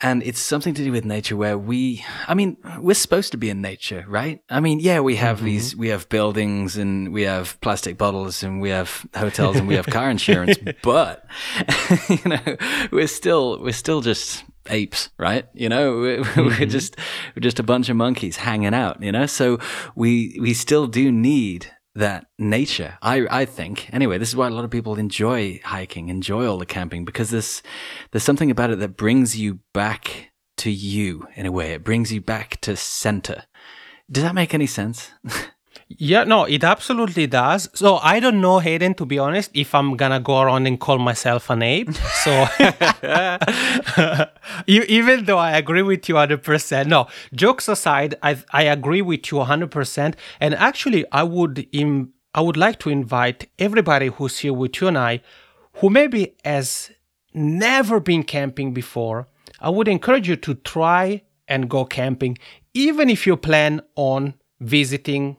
And 0.00 0.20
it's 0.24 0.40
something 0.40 0.74
to 0.74 0.82
do 0.82 0.90
with 0.90 1.04
nature 1.04 1.36
where 1.36 1.56
we, 1.56 2.04
I 2.26 2.34
mean, 2.34 2.56
we're 2.78 2.94
supposed 2.94 3.30
to 3.32 3.38
be 3.38 3.50
in 3.50 3.60
nature, 3.60 4.04
right? 4.08 4.42
I 4.50 4.58
mean, 4.58 4.80
yeah, 4.80 4.98
we 4.98 5.14
have 5.16 5.36
mm-hmm. 5.36 5.46
these, 5.46 5.76
we 5.76 5.88
have 5.88 6.08
buildings 6.08 6.76
and 6.76 7.12
we 7.12 7.22
have 7.22 7.60
plastic 7.60 7.98
bottles 7.98 8.42
and 8.42 8.60
we 8.60 8.70
have 8.70 9.06
hotels 9.14 9.56
and 9.56 9.68
we 9.68 9.76
have 9.76 9.86
car 9.86 10.10
insurance, 10.10 10.58
but, 10.82 11.24
you 12.08 12.18
know, 12.24 12.56
we're 12.90 13.06
still, 13.06 13.62
we're 13.62 13.72
still 13.72 14.00
just 14.00 14.42
apes, 14.68 15.10
right? 15.18 15.46
You 15.54 15.68
know, 15.68 15.96
we're, 16.00 16.22
mm-hmm. 16.22 16.60
we're, 16.60 16.66
just 16.66 16.96
we're 17.34 17.40
just 17.40 17.58
a 17.58 17.64
bunch 17.64 17.88
of 17.88 17.96
monkeys 17.96 18.36
hanging 18.36 18.74
out. 18.74 19.02
You 19.02 19.12
know, 19.12 19.26
so 19.26 19.58
we 19.94 20.38
we 20.40 20.54
still 20.54 20.86
do 20.86 21.10
need 21.12 21.70
that 21.94 22.26
nature. 22.38 22.98
I 23.02 23.26
I 23.30 23.44
think 23.44 23.92
anyway. 23.92 24.18
This 24.18 24.28
is 24.30 24.36
why 24.36 24.46
a 24.46 24.50
lot 24.50 24.64
of 24.64 24.70
people 24.70 24.98
enjoy 24.98 25.60
hiking, 25.64 26.08
enjoy 26.08 26.46
all 26.46 26.58
the 26.58 26.66
camping 26.66 27.04
because 27.04 27.30
there's 27.30 27.62
there's 28.10 28.24
something 28.24 28.50
about 28.50 28.70
it 28.70 28.78
that 28.78 28.96
brings 28.96 29.36
you 29.36 29.60
back 29.72 30.32
to 30.58 30.70
you 30.70 31.26
in 31.34 31.46
a 31.46 31.52
way. 31.52 31.72
It 31.72 31.84
brings 31.84 32.12
you 32.12 32.20
back 32.20 32.60
to 32.62 32.76
center. 32.76 33.44
Does 34.10 34.24
that 34.24 34.34
make 34.34 34.54
any 34.54 34.66
sense? 34.66 35.10
Yeah, 35.98 36.24
no, 36.24 36.44
it 36.44 36.62
absolutely 36.64 37.26
does. 37.26 37.68
So 37.74 37.96
I 37.96 38.20
don't 38.20 38.40
know, 38.40 38.60
Hayden, 38.60 38.94
to 38.94 39.04
be 39.04 39.18
honest, 39.18 39.50
if 39.52 39.74
I'm 39.74 39.96
gonna 39.96 40.20
go 40.20 40.40
around 40.40 40.66
and 40.66 40.78
call 40.78 40.98
myself 40.98 41.50
an 41.50 41.62
ape. 41.62 41.92
So 42.24 42.46
even 44.66 45.24
though 45.24 45.38
I 45.38 45.56
agree 45.56 45.82
with 45.82 46.08
you 46.08 46.14
100%, 46.16 46.86
no, 46.86 47.08
jokes 47.34 47.68
aside, 47.68 48.14
I 48.22 48.38
I 48.52 48.62
agree 48.64 49.02
with 49.02 49.30
you 49.32 49.38
100%. 49.38 50.14
And 50.40 50.54
actually, 50.54 51.04
I 51.12 51.22
would 51.24 51.66
Im- 51.72 52.12
I 52.34 52.40
would 52.40 52.56
like 52.56 52.78
to 52.80 52.90
invite 52.90 53.48
everybody 53.58 54.06
who's 54.06 54.38
here 54.38 54.54
with 54.54 54.80
you 54.80 54.88
and 54.88 54.96
I, 54.98 55.20
who 55.74 55.90
maybe 55.90 56.34
has 56.44 56.90
never 57.34 58.00
been 58.00 58.22
camping 58.22 58.72
before. 58.72 59.28
I 59.60 59.68
would 59.68 59.88
encourage 59.88 60.28
you 60.28 60.36
to 60.36 60.54
try 60.54 61.22
and 61.48 61.68
go 61.68 61.84
camping, 61.84 62.38
even 62.72 63.10
if 63.10 63.26
you 63.26 63.36
plan 63.36 63.82
on 63.96 64.34
visiting 64.60 65.36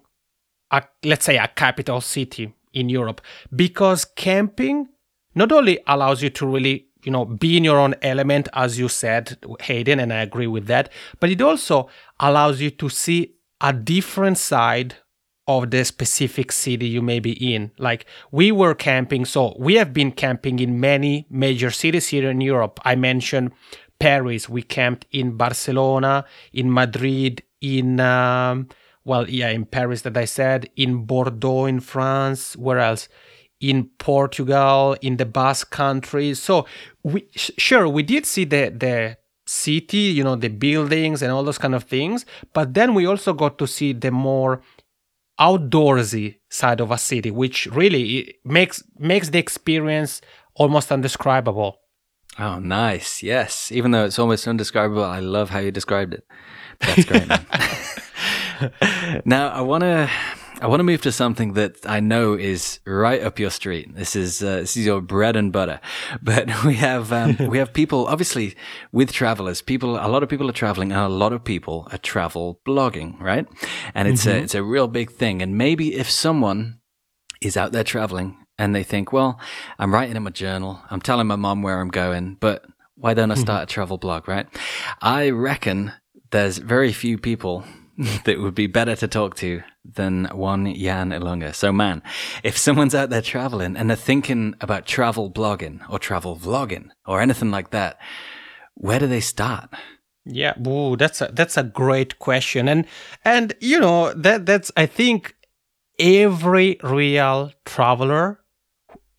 a, 0.74 0.84
let's 1.06 1.24
say 1.26 1.38
a 1.38 1.48
capital 1.48 2.02
city 2.02 2.54
in 2.74 2.90
Europe. 2.90 3.22
Because 3.56 4.04
camping 4.04 4.90
not 5.36 5.52
only 5.52 5.80
allows 5.88 6.22
you 6.22 6.30
to 6.32 6.46
really 6.46 6.88
you 7.04 7.12
know 7.12 7.26
be 7.26 7.58
in 7.58 7.64
your 7.64 7.80
own 7.80 7.96
element 8.02 8.48
as 8.54 8.80
you 8.80 8.88
said 8.88 9.38
Hayden 9.62 10.00
and 10.00 10.14
I 10.14 10.22
agree 10.22 10.48
with 10.48 10.68
that 10.68 10.90
but 11.20 11.30
it 11.30 11.42
also 11.42 11.90
allows 12.18 12.62
you 12.62 12.70
to 12.70 12.88
see 12.88 13.36
a 13.60 13.74
different 13.74 14.38
side 14.38 14.96
of 15.46 15.72
the 15.72 15.84
specific 15.84 16.54
city 16.54 16.88
you 16.88 17.02
may 17.02 17.20
be 17.20 17.54
in. 17.54 17.72
Like 17.78 18.06
we 18.32 18.52
were 18.52 18.74
camping 18.74 19.26
so 19.26 19.56
we 19.60 19.76
have 19.76 19.94
been 19.94 20.12
camping 20.12 20.60
in 20.60 20.80
many 20.80 21.28
major 21.30 21.72
cities 21.72 22.08
here 22.08 22.30
in 22.30 22.40
Europe. 22.40 22.80
I 22.86 22.96
mentioned 22.96 23.52
Paris. 24.00 24.48
We 24.48 24.62
camped 24.62 25.06
in 25.12 25.36
Barcelona 25.36 26.26
in 26.54 26.74
Madrid 26.74 27.44
in 27.60 28.00
um, 28.00 28.70
well, 29.06 29.30
yeah, 29.30 29.50
in 29.50 29.66
Paris 29.66 30.02
that 30.02 30.18
I 30.18 30.26
said, 30.26 30.70
in 30.76 31.06
Bordeaux 31.06 31.66
in 31.66 31.80
France, 31.80 32.56
where 32.56 32.80
else? 32.80 33.10
In 33.60 33.90
Portugal, 33.98 34.96
in 35.02 35.18
the 35.18 35.26
Basque 35.26 35.70
country. 35.70 36.34
So 36.34 36.66
we 37.04 37.28
sure 37.36 37.88
we 37.88 38.04
did 38.04 38.26
see 38.26 38.46
the 38.46 38.74
the 38.76 39.18
city, 39.46 39.98
you 39.98 40.24
know, 40.24 40.36
the 40.36 40.50
buildings 40.50 41.22
and 41.22 41.32
all 41.32 41.44
those 41.44 41.58
kind 41.58 41.76
of 41.76 41.84
things, 41.84 42.26
but 42.54 42.74
then 42.74 42.94
we 42.94 43.06
also 43.06 43.34
got 43.34 43.58
to 43.58 43.68
see 43.68 43.94
the 43.94 44.12
more 44.12 44.62
outdoorsy 45.40 46.38
side 46.50 46.80
of 46.80 46.92
a 46.92 46.98
city, 46.98 47.32
which 47.32 47.66
really 47.68 48.36
makes 48.46 48.84
makes 48.98 49.30
the 49.30 49.40
experience 49.40 50.22
almost 50.56 50.92
undescribable. 50.92 51.80
Oh, 52.40 52.58
nice. 52.60 53.22
Yes. 53.22 53.72
Even 53.72 53.92
though 53.92 54.06
it's 54.06 54.18
almost 54.18 54.48
undescribable, 54.48 55.04
I 55.04 55.20
love 55.20 55.52
how 55.52 55.60
you 55.60 55.72
described 55.72 56.14
it. 56.16 56.26
That's 56.84 57.06
great. 57.06 57.28
now 59.26 59.50
I 59.50 59.62
want 59.62 59.82
to 59.82 60.10
I 60.64 60.68
want 60.68 60.80
to 60.80 60.86
move 60.86 61.02
to 61.02 61.12
something 61.12 61.54
that 61.54 61.78
I 61.86 62.00
know 62.00 62.36
is 62.36 62.80
right 62.86 63.22
up 63.22 63.38
your 63.38 63.50
street. 63.50 63.94
This 63.96 64.16
is 64.16 64.42
uh, 64.42 64.62
this 64.62 64.78
is 64.78 64.86
your 64.86 65.02
bread 65.02 65.36
and 65.36 65.52
butter. 65.52 65.82
But 66.22 66.64
we 66.64 66.76
have 66.76 67.12
um, 67.12 67.36
we 67.50 67.58
have 67.58 67.74
people 67.74 68.08
obviously 68.08 68.56
with 68.94 69.12
travelers. 69.12 69.62
People 69.62 69.98
a 69.98 70.08
lot 70.08 70.24
of 70.24 70.30
people 70.30 70.50
are 70.50 70.54
traveling, 70.54 70.94
and 70.94 71.02
a 71.02 71.10
lot 71.10 71.34
of 71.34 71.44
people 71.44 71.88
are 71.92 71.98
travel 71.98 72.62
blogging, 72.66 73.20
right? 73.20 73.46
And 73.94 74.08
it's 74.08 74.26
mm-hmm. 74.26 74.40
a 74.40 74.44
it's 74.44 74.56
a 74.56 74.64
real 74.64 74.88
big 74.88 75.12
thing. 75.12 75.42
And 75.42 75.58
maybe 75.58 75.96
if 75.96 76.10
someone 76.10 76.80
is 77.42 77.58
out 77.58 77.74
there 77.74 77.84
traveling 77.84 78.38
and 78.58 78.74
they 78.74 78.84
think, 78.84 79.12
well, 79.12 79.40
I'm 79.80 79.94
writing 79.94 80.16
in 80.16 80.24
my 80.24 80.32
journal, 80.32 80.80
I'm 80.90 81.02
telling 81.02 81.28
my 81.28 81.36
mom 81.36 81.62
where 81.62 81.82
I'm 81.82 81.90
going, 81.90 82.38
but 82.40 82.66
why 82.96 83.14
don't 83.14 83.32
I 83.32 83.36
start 83.36 83.58
mm-hmm. 83.58 83.64
a 83.64 83.74
travel 83.74 83.98
blog, 83.98 84.30
right? 84.30 84.48
I 85.02 85.32
reckon 85.32 85.92
there's 86.34 86.58
very 86.58 86.92
few 86.92 87.18
people 87.18 87.64
that 88.26 88.40
would 88.40 88.56
be 88.56 88.68
better 88.68 88.96
to 88.98 89.08
talk 89.08 89.36
to 89.36 89.62
than 89.86 90.26
one 90.34 90.74
Jan 90.74 91.12
Ilunga. 91.12 91.54
So, 91.54 91.72
man, 91.72 92.02
if 92.44 92.58
someone's 92.58 92.96
out 92.96 93.10
there 93.10 93.22
traveling 93.22 93.78
and 93.78 93.90
they're 93.90 93.98
thinking 93.98 94.56
about 94.60 94.86
travel 94.86 95.30
blogging 95.32 95.80
or 95.90 96.00
travel 96.00 96.36
vlogging 96.36 96.90
or 97.06 97.22
anything 97.22 97.52
like 97.52 97.70
that, 97.70 98.00
where 98.74 99.00
do 99.00 99.08
they 99.08 99.20
start? 99.20 99.70
Yeah, 100.26 100.54
ooh, 100.68 100.96
that's 100.96 101.22
a 101.22 101.30
that's 101.34 101.58
a 101.58 101.64
great 101.64 102.18
question, 102.18 102.70
and 102.70 102.86
and 103.26 103.54
you 103.60 103.78
know 103.78 104.14
that 104.14 104.46
that's 104.46 104.72
I 104.78 104.86
think 104.86 105.36
every 106.00 106.80
real 106.82 107.52
traveler, 107.66 108.40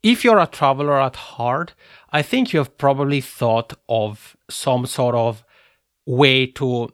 if 0.02 0.24
you're 0.24 0.38
a 0.38 0.46
traveler 0.46 0.98
at 0.98 1.16
heart, 1.16 1.74
I 2.10 2.22
think 2.22 2.54
you 2.54 2.58
have 2.58 2.78
probably 2.78 3.20
thought 3.20 3.74
of 3.86 4.34
some 4.48 4.86
sort 4.86 5.14
of 5.14 5.44
way 6.06 6.46
to 6.46 6.88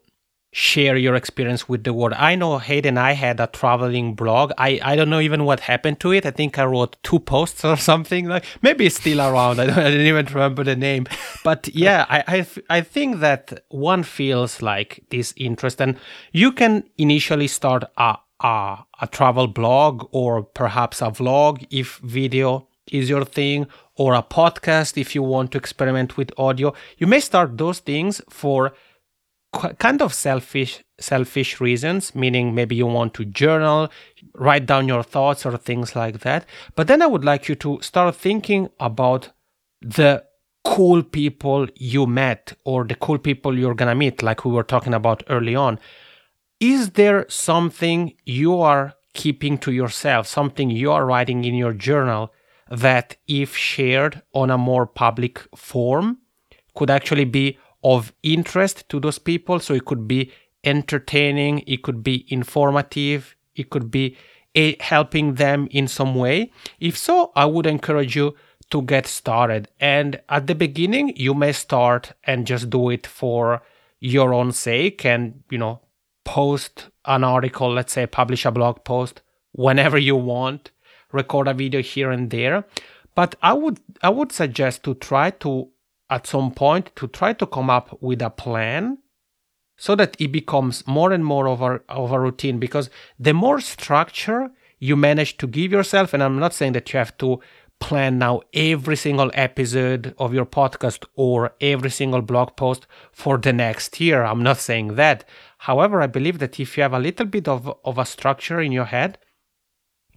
share 0.53 0.97
your 0.97 1.15
experience 1.15 1.69
with 1.69 1.85
the 1.85 1.93
world. 1.93 2.15
I 2.15 2.35
know 2.35 2.59
Hayden 2.59 2.99
I 2.99 3.13
had 3.13 3.39
a 3.39 3.47
traveling 3.47 4.15
blog. 4.15 4.53
I, 4.59 4.81
I 4.83 4.97
don't 4.97 5.11
know 5.11 5.21
even 5.21 5.45
what 5.45 5.61
happened 5.61 6.01
to 6.01 6.13
it. 6.13 6.27
I 6.27 6.33
think 6.33 6.59
I 6.59 6.65
wrote 6.65 6.97
two 7.03 7.21
posts 7.21 7.65
or 7.71 7.77
something 7.77 8.27
like 8.27 8.45
maybe 8.63 8.87
it's 8.87 8.97
still 8.97 9.21
around. 9.21 9.61
I, 9.61 9.67
don't, 9.67 9.79
I 9.79 9.91
didn't 9.91 10.07
even 10.07 10.27
remember 10.27 10.65
the 10.65 10.77
name. 10.77 11.07
But 11.45 11.69
yeah, 11.73 12.05
I, 12.09 12.25
I, 12.27 12.47
I 12.69 12.81
think 12.81 13.21
that 13.21 13.65
one 13.69 14.03
feels 14.03 14.61
like 14.61 15.05
this 15.11 15.33
interest 15.37 15.81
and 15.81 15.97
you 16.33 16.53
can 16.53 16.85
initially 16.99 17.47
start 17.47 17.85
a, 17.97 18.17
a, 18.41 18.79
a 19.01 19.07
travel 19.07 19.47
blog 19.47 20.09
or 20.11 20.43
perhaps 20.43 21.01
a 21.01 21.07
vlog 21.07 21.65
if 21.71 21.99
video 21.99 22.67
is 22.91 23.09
your 23.09 23.25
thing 23.25 23.69
or 23.95 24.15
a 24.15 24.23
podcast 24.23 25.01
if 25.01 25.15
you 25.15 25.23
want 25.23 25.53
to 25.53 25.59
experiment 25.59 26.17
with 26.17 26.33
audio. 26.37 26.75
You 26.99 27.07
may 27.07 27.21
start 27.21 27.57
those 27.57 27.79
things 27.79 28.21
for 28.29 28.73
kind 29.53 30.01
of 30.01 30.15
selfish 30.15 30.85
selfish 31.01 31.61
reasons 31.61 32.15
meaning 32.15 32.55
maybe 32.55 32.77
you 32.77 32.87
want 32.87 33.13
to 33.15 33.25
journal 33.25 33.91
write 34.35 34.65
down 34.65 34.87
your 34.87 35.03
thoughts 35.03 35.45
or 35.45 35.57
things 35.57 35.97
like 35.97 36.21
that. 36.21 36.47
But 36.77 36.87
then 36.87 37.03
i 37.03 37.07
would 37.07 37.25
like 37.25 37.49
you 37.49 37.55
to 37.57 37.81
start 37.83 38.15
thinking 38.15 38.69
about 38.79 39.31
the 39.81 40.25
cool 40.65 41.03
people 41.03 41.67
you 41.75 42.07
met 42.07 42.53
or 42.65 42.85
the 42.85 42.95
cool 42.95 43.19
people 43.19 43.59
you're 43.59 43.75
gonna 43.75 43.95
meet 43.95 44.23
like 44.23 44.45
we 44.45 44.53
were 44.53 44.63
talking 44.63 44.95
about 44.95 45.23
early 45.29 45.55
on. 45.55 45.79
Is 46.61 46.91
there 46.91 47.27
something 47.29 48.15
you 48.27 48.61
are 48.61 48.95
keeping 49.15 49.59
to 49.59 49.73
yourself 49.73 50.27
something 50.27 50.71
you 50.71 50.93
are 50.93 51.05
writing 51.05 51.45
in 51.45 51.55
your 51.55 51.73
journal 51.73 52.33
that 52.71 53.17
if 53.27 53.57
shared 53.57 54.23
on 54.33 54.51
a 54.51 54.59
more 54.59 54.87
public 54.87 55.41
form 55.57 56.19
could 56.77 56.91
actually 56.91 57.25
be 57.25 57.59
of 57.83 58.13
interest 58.23 58.89
to 58.89 59.01
those 59.01 59.19
people. 59.19 59.61
So 59.61 59.75
it 59.75 59.85
could 59.85 60.07
be 60.07 60.33
entertaining, 60.65 61.61
it 61.67 61.83
could 61.83 62.03
be 62.03 62.27
informative, 62.29 63.35
it 63.55 63.71
could 63.71 63.91
be 63.91 64.17
a, 64.55 64.77
helping 64.81 65.35
them 65.35 65.69
in 65.71 65.89
some 65.89 66.15
way. 66.15 66.53
If 66.79 66.99
so, 66.99 67.33
I 67.35 67.47
would 67.47 67.67
encourage 67.67 68.17
you 68.17 68.35
to 68.71 68.83
get 68.83 69.07
started. 69.07 69.69
And 69.81 70.21
at 70.29 70.47
the 70.47 70.55
beginning, 70.55 71.15
you 71.17 71.35
may 71.35 71.53
start 71.53 72.13
and 72.25 72.47
just 72.47 72.71
do 72.71 72.91
it 72.91 73.07
for 73.07 73.63
your 74.01 74.33
own 74.33 74.53
sake 74.53 75.05
and, 75.05 75.43
you 75.51 75.59
know, 75.59 75.81
post 76.25 76.89
an 77.05 77.25
article, 77.25 77.73
let's 77.73 77.93
say 77.93 78.07
publish 78.07 78.45
a 78.45 78.51
blog 78.51 78.85
post 78.85 79.23
whenever 79.53 79.99
you 79.99 80.17
want, 80.17 80.71
record 81.13 81.49
a 81.49 81.55
video 81.55 81.83
here 81.83 82.11
and 82.11 82.31
there. 82.31 82.65
But 83.15 83.35
I 83.43 83.53
would 83.53 83.81
I 84.03 84.11
would 84.11 84.33
suggest 84.33 84.85
to 84.85 84.95
try 84.95 85.31
to 85.31 85.69
at 86.11 86.27
some 86.27 86.51
point 86.53 86.91
to 86.97 87.07
try 87.07 87.33
to 87.33 87.47
come 87.47 87.71
up 87.71 87.97
with 88.03 88.21
a 88.21 88.31
plan 88.31 88.99
so 89.77 89.95
that 89.95 90.15
it 90.21 90.33
becomes 90.33 90.87
more 90.87 91.13
and 91.13 91.25
more 91.25 91.49
of 91.49 91.63
a, 91.63 91.81
of 91.89 92.13
a 92.13 92.21
routine. 92.21 92.59
Because 92.59 92.91
the 93.19 93.33
more 93.33 93.61
structure 93.61 94.51
you 94.81 94.97
manage 94.97 95.37
to 95.37 95.47
give 95.47 95.71
yourself 95.71 96.13
and 96.13 96.23
i'm 96.23 96.39
not 96.39 96.55
saying 96.55 96.73
that 96.73 96.93
you 96.93 96.99
have 96.99 97.17
to 97.19 97.39
plan 97.79 98.19
now 98.19 98.43
every 98.53 98.97
single 98.97 99.31
episode 99.35 100.15
of 100.19 100.35
your 100.35 100.45
podcast 100.45 101.05
or 101.15 101.55
every 101.61 101.91
single 101.91 102.21
blog 102.21 102.55
post 102.57 102.87
for 103.11 103.39
the 103.39 103.55
next 103.55 103.99
year. 103.99 104.23
I'm 104.23 104.43
not 104.43 104.59
saying 104.59 104.97
that. 104.97 105.25
However 105.59 106.03
i 106.03 106.07
believe 106.07 106.39
that 106.41 106.61
if 106.61 106.77
you 106.77 106.83
have 106.83 106.93
a 106.93 106.99
little 106.99 107.27
bit 107.27 107.49
of, 107.49 107.73
of 107.85 107.99
a 107.99 108.05
structure 108.05 108.61
in 108.61 108.73
your 108.73 108.87
head 108.87 109.19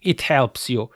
it 0.01 0.21
helps 0.23 0.69
you. 0.69 0.89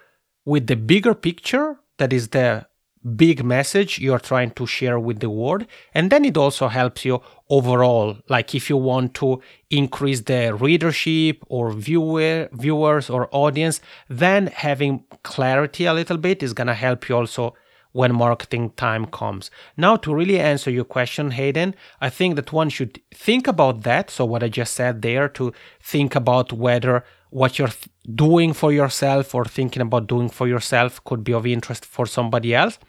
With 0.44 0.68
the 0.68 0.76
bigger 0.76 1.14
picture 1.14 1.78
that 1.98 2.12
is 2.12 2.30
the 2.30 2.68
big 3.16 3.44
message 3.44 4.00
you're 4.00 4.20
trying 4.20 4.52
to 4.52 4.66
share 4.66 5.00
with 5.00 5.20
the 5.20 5.30
world 5.30 5.66
and 5.94 6.12
then 6.12 6.26
it 6.26 6.36
also 6.36 6.68
helps 6.68 7.06
you 7.06 7.22
overall 7.50 8.18
like 8.28 8.54
if 8.54 8.70
you 8.70 8.78
want 8.78 9.14
to 9.14 9.42
increase 9.70 10.22
the 10.22 10.54
readership 10.54 11.44
or 11.48 11.72
viewer 11.72 12.50
viewers 12.52 13.10
or 13.10 13.30
audience 13.32 13.80
then 14.10 14.48
having 14.48 15.04
clarity 15.24 15.86
a 15.86 15.94
little 15.94 16.18
bit 16.18 16.44
is 16.44 16.54
going 16.54 16.68
to 16.68 16.74
help 16.74 17.08
you 17.08 17.16
also 17.16 17.54
when 17.98 18.14
marketing 18.14 18.70
time 18.72 19.08
comes. 19.08 19.50
Now 19.76 19.96
to 19.98 20.14
really 20.14 20.40
answer 20.40 20.70
your 20.70 20.84
question 20.84 21.32
hayden 21.32 21.74
i 22.00 22.10
think 22.10 22.36
that 22.36 22.54
one 22.54 22.70
should 22.70 23.02
think 23.12 23.48
about 23.48 23.82
that. 23.84 24.12
So 24.12 24.24
what 24.26 24.44
i 24.44 24.50
just 24.50 24.74
said 24.74 25.02
there 25.02 25.28
to 25.30 25.54
think 25.82 26.16
about 26.16 26.54
whether 26.54 27.04
what 27.30 27.58
you're 27.58 27.68
th- 27.68 27.90
doing 28.14 28.54
for 28.54 28.72
yourself 28.72 29.36
or 29.36 29.46
thinking 29.46 29.82
about 29.82 30.08
doing 30.08 30.30
for 30.30 30.48
yourself 30.48 31.04
could 31.04 31.24
be 31.24 31.34
of 31.34 31.46
interest 31.46 31.86
for 31.86 32.06
somebody 32.06 32.56
else. 32.56 32.80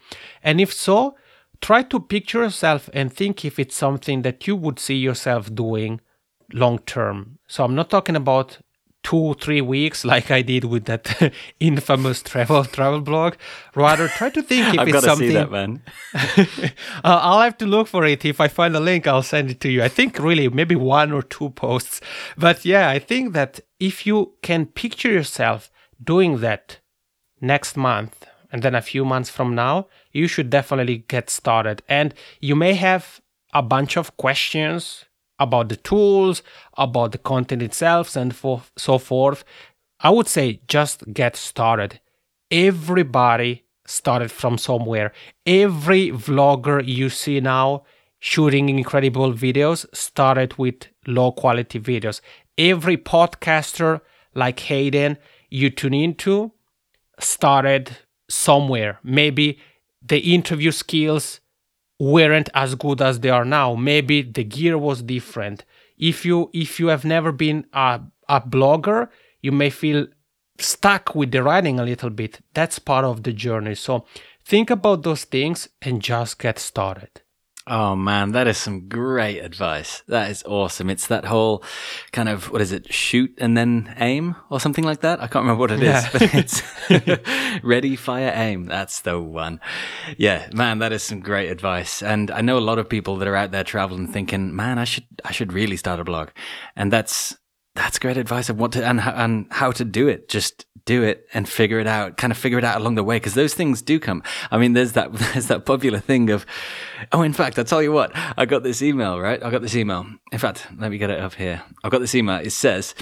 And 0.43 0.61
if 0.61 0.73
so, 0.73 1.15
try 1.61 1.83
to 1.83 1.99
picture 1.99 2.43
yourself 2.43 2.89
and 2.93 3.11
think 3.11 3.43
if 3.43 3.59
it's 3.59 3.75
something 3.75 4.21
that 4.21 4.47
you 4.47 4.55
would 4.55 4.79
see 4.79 4.95
yourself 4.95 5.53
doing 5.53 5.99
long 6.53 6.79
term. 6.79 7.39
So 7.47 7.63
I'm 7.63 7.75
not 7.75 7.89
talking 7.89 8.15
about 8.15 8.59
two 9.03 9.33
three 9.35 9.61
weeks 9.61 10.03
like 10.03 10.29
I 10.29 10.41
did 10.41 10.65
with 10.65 10.85
that 10.85 11.33
infamous 11.59 12.21
travel 12.21 12.65
travel 12.65 13.01
blog. 13.01 13.35
Rather, 13.75 14.07
try 14.07 14.29
to 14.29 14.41
think 14.43 14.73
if 14.73 14.79
I've 14.79 14.87
it's 14.87 14.93
got 14.93 15.01
to 15.01 15.07
something. 15.07 15.27
see 15.29 15.33
that, 15.33 15.51
man. 15.51 15.81
Uh, 17.03 17.19
I'll 17.21 17.41
have 17.41 17.57
to 17.59 17.65
look 17.65 17.87
for 17.87 18.05
it. 18.05 18.25
If 18.25 18.41
I 18.41 18.47
find 18.49 18.75
a 18.75 18.79
link, 18.79 19.07
I'll 19.07 19.23
send 19.23 19.49
it 19.51 19.59
to 19.61 19.69
you. 19.69 19.81
I 19.81 19.87
think 19.87 20.19
really 20.19 20.49
maybe 20.49 20.75
one 20.75 21.11
or 21.13 21.21
two 21.21 21.49
posts. 21.51 22.01
But 22.37 22.65
yeah, 22.65 22.89
I 22.89 22.99
think 22.99 23.33
that 23.33 23.61
if 23.79 24.05
you 24.05 24.33
can 24.41 24.65
picture 24.65 25.11
yourself 25.11 25.71
doing 26.03 26.39
that 26.39 26.79
next 27.41 27.77
month 27.77 28.25
and 28.51 28.63
then 28.63 28.75
a 28.75 28.81
few 28.81 29.05
months 29.05 29.29
from 29.29 29.55
now, 29.55 29.87
you 30.11 30.27
should 30.27 30.49
definitely 30.49 31.05
get 31.07 31.29
started. 31.29 31.81
And 31.87 32.13
you 32.41 32.55
may 32.55 32.73
have 32.73 33.21
a 33.53 33.61
bunch 33.61 33.95
of 33.97 34.15
questions 34.17 35.05
about 35.39 35.69
the 35.69 35.75
tools, 35.75 36.43
about 36.77 37.11
the 37.11 37.17
content 37.17 37.61
itself, 37.61 38.15
and 38.15 38.35
for, 38.35 38.61
so 38.77 38.97
forth. 38.97 39.43
I 39.99 40.09
would 40.09 40.27
say 40.27 40.61
just 40.67 41.03
get 41.13 41.35
started. 41.35 41.99
Everybody 42.51 43.65
started 43.85 44.31
from 44.31 44.57
somewhere. 44.57 45.11
Every 45.45 46.09
vlogger 46.09 46.85
you 46.85 47.09
see 47.09 47.39
now 47.39 47.83
shooting 48.19 48.69
incredible 48.69 49.33
videos 49.33 49.85
started 49.93 50.57
with 50.57 50.87
low 51.07 51.31
quality 51.31 51.79
videos. 51.79 52.21
Every 52.57 52.97
podcaster 52.97 54.01
like 54.35 54.59
Hayden 54.61 55.17
you 55.49 55.69
tune 55.69 55.93
into 55.93 56.51
started 57.19 57.97
somewhere. 58.29 58.99
Maybe 59.03 59.59
the 60.01 60.33
interview 60.33 60.71
skills 60.71 61.38
weren't 61.99 62.49
as 62.53 62.75
good 62.75 63.01
as 63.01 63.19
they 63.19 63.29
are 63.29 63.45
now. 63.45 63.75
Maybe 63.75 64.21
the 64.21 64.43
gear 64.43 64.77
was 64.77 65.01
different. 65.01 65.65
If 65.97 66.25
you 66.25 66.49
if 66.53 66.79
you 66.79 66.87
have 66.87 67.03
never 67.03 67.31
been 67.31 67.65
a, 67.73 68.01
a 68.27 68.41
blogger, 68.41 69.09
you 69.41 69.51
may 69.51 69.69
feel 69.69 70.07
stuck 70.57 71.13
with 71.15 71.31
the 71.31 71.43
writing 71.43 71.79
a 71.79 71.83
little 71.83 72.09
bit. 72.09 72.39
That's 72.53 72.79
part 72.79 73.05
of 73.05 73.23
the 73.23 73.33
journey. 73.33 73.75
So 73.75 74.05
think 74.45 74.69
about 74.69 75.03
those 75.03 75.25
things 75.25 75.69
and 75.81 76.01
just 76.01 76.39
get 76.39 76.57
started. 76.59 77.21
Oh 77.71 77.95
man, 77.95 78.31
that 78.31 78.47
is 78.47 78.57
some 78.57 78.87
great 78.89 79.39
advice. 79.41 80.01
That 80.07 80.31
is 80.31 80.43
awesome. 80.43 80.89
It's 80.89 81.05
that 81.05 81.25
whole 81.25 81.63
kind 82.11 82.27
of 82.27 82.49
what 82.51 82.61
is 82.61 82.71
it, 82.71 82.91
shoot 82.91 83.31
and 83.37 83.55
then 83.55 83.93
aim 83.99 84.35
or 84.49 84.59
something 84.59 84.83
like 84.83 85.01
that. 85.01 85.19
I 85.21 85.27
can't 85.27 85.43
remember 85.43 85.59
what 85.59 85.71
it 85.71 85.83
is, 85.83 86.03
Yeah. 86.03 86.09
but 86.11 86.21
it's 86.33 87.63
ready, 87.63 87.95
fire, 87.95 88.31
aim. 88.35 88.65
That's 88.65 89.01
the 89.01 89.19
one. 89.19 89.59
Yeah, 90.17 90.49
man, 90.51 90.79
that 90.79 90.91
is 90.91 91.03
some 91.03 91.19
great 91.19 91.49
advice. 91.51 92.01
And 92.01 92.31
I 92.31 92.41
know 92.41 92.57
a 92.57 92.59
lot 92.69 92.79
of 92.79 92.89
people 92.89 93.17
that 93.17 93.27
are 93.27 93.35
out 93.35 93.51
there 93.51 93.63
traveling 93.63 94.07
thinking, 94.07 94.55
man, 94.55 94.79
I 94.79 94.85
should 94.85 95.05
I 95.23 95.31
should 95.31 95.53
really 95.53 95.77
start 95.77 95.99
a 95.99 96.03
blog. 96.03 96.29
And 96.75 96.91
that's 96.91 97.37
that's 97.75 97.99
great 97.99 98.17
advice 98.17 98.49
of 98.49 98.59
what 98.59 98.73
to 98.73 98.85
and, 98.85 98.99
and 98.99 99.47
how 99.51 99.71
to 99.71 99.85
do 99.85 100.07
it. 100.07 100.29
Just 100.29 100.65
do 100.85 101.03
it 101.03 101.27
and 101.33 101.47
figure 101.47 101.79
it 101.79 101.87
out. 101.87 102.17
Kind 102.17 102.31
of 102.31 102.37
figure 102.37 102.57
it 102.57 102.63
out 102.63 102.81
along 102.81 102.95
the 102.95 103.03
way 103.03 103.17
because 103.17 103.35
those 103.35 103.53
things 103.53 103.81
do 103.81 103.99
come. 103.99 104.23
I 104.49 104.57
mean, 104.57 104.73
there's 104.73 104.93
that 104.93 105.13
there's 105.33 105.47
that 105.47 105.65
popular 105.65 105.99
thing 105.99 106.29
of, 106.29 106.45
oh, 107.11 107.21
in 107.21 107.33
fact, 107.33 107.59
I 107.59 107.63
tell 107.63 107.83
you 107.83 107.91
what, 107.91 108.11
I 108.15 108.45
got 108.45 108.63
this 108.63 108.81
email. 108.81 109.19
Right, 109.19 109.41
I 109.43 109.49
got 109.49 109.61
this 109.61 109.75
email. 109.75 110.05
In 110.31 110.39
fact, 110.39 110.67
let 110.77 110.91
me 110.91 110.97
get 110.97 111.09
it 111.09 111.19
up 111.19 111.35
here. 111.35 111.61
I've 111.83 111.91
got 111.91 111.99
this 111.99 112.15
email. 112.15 112.39
It 112.39 112.51
says. 112.51 112.95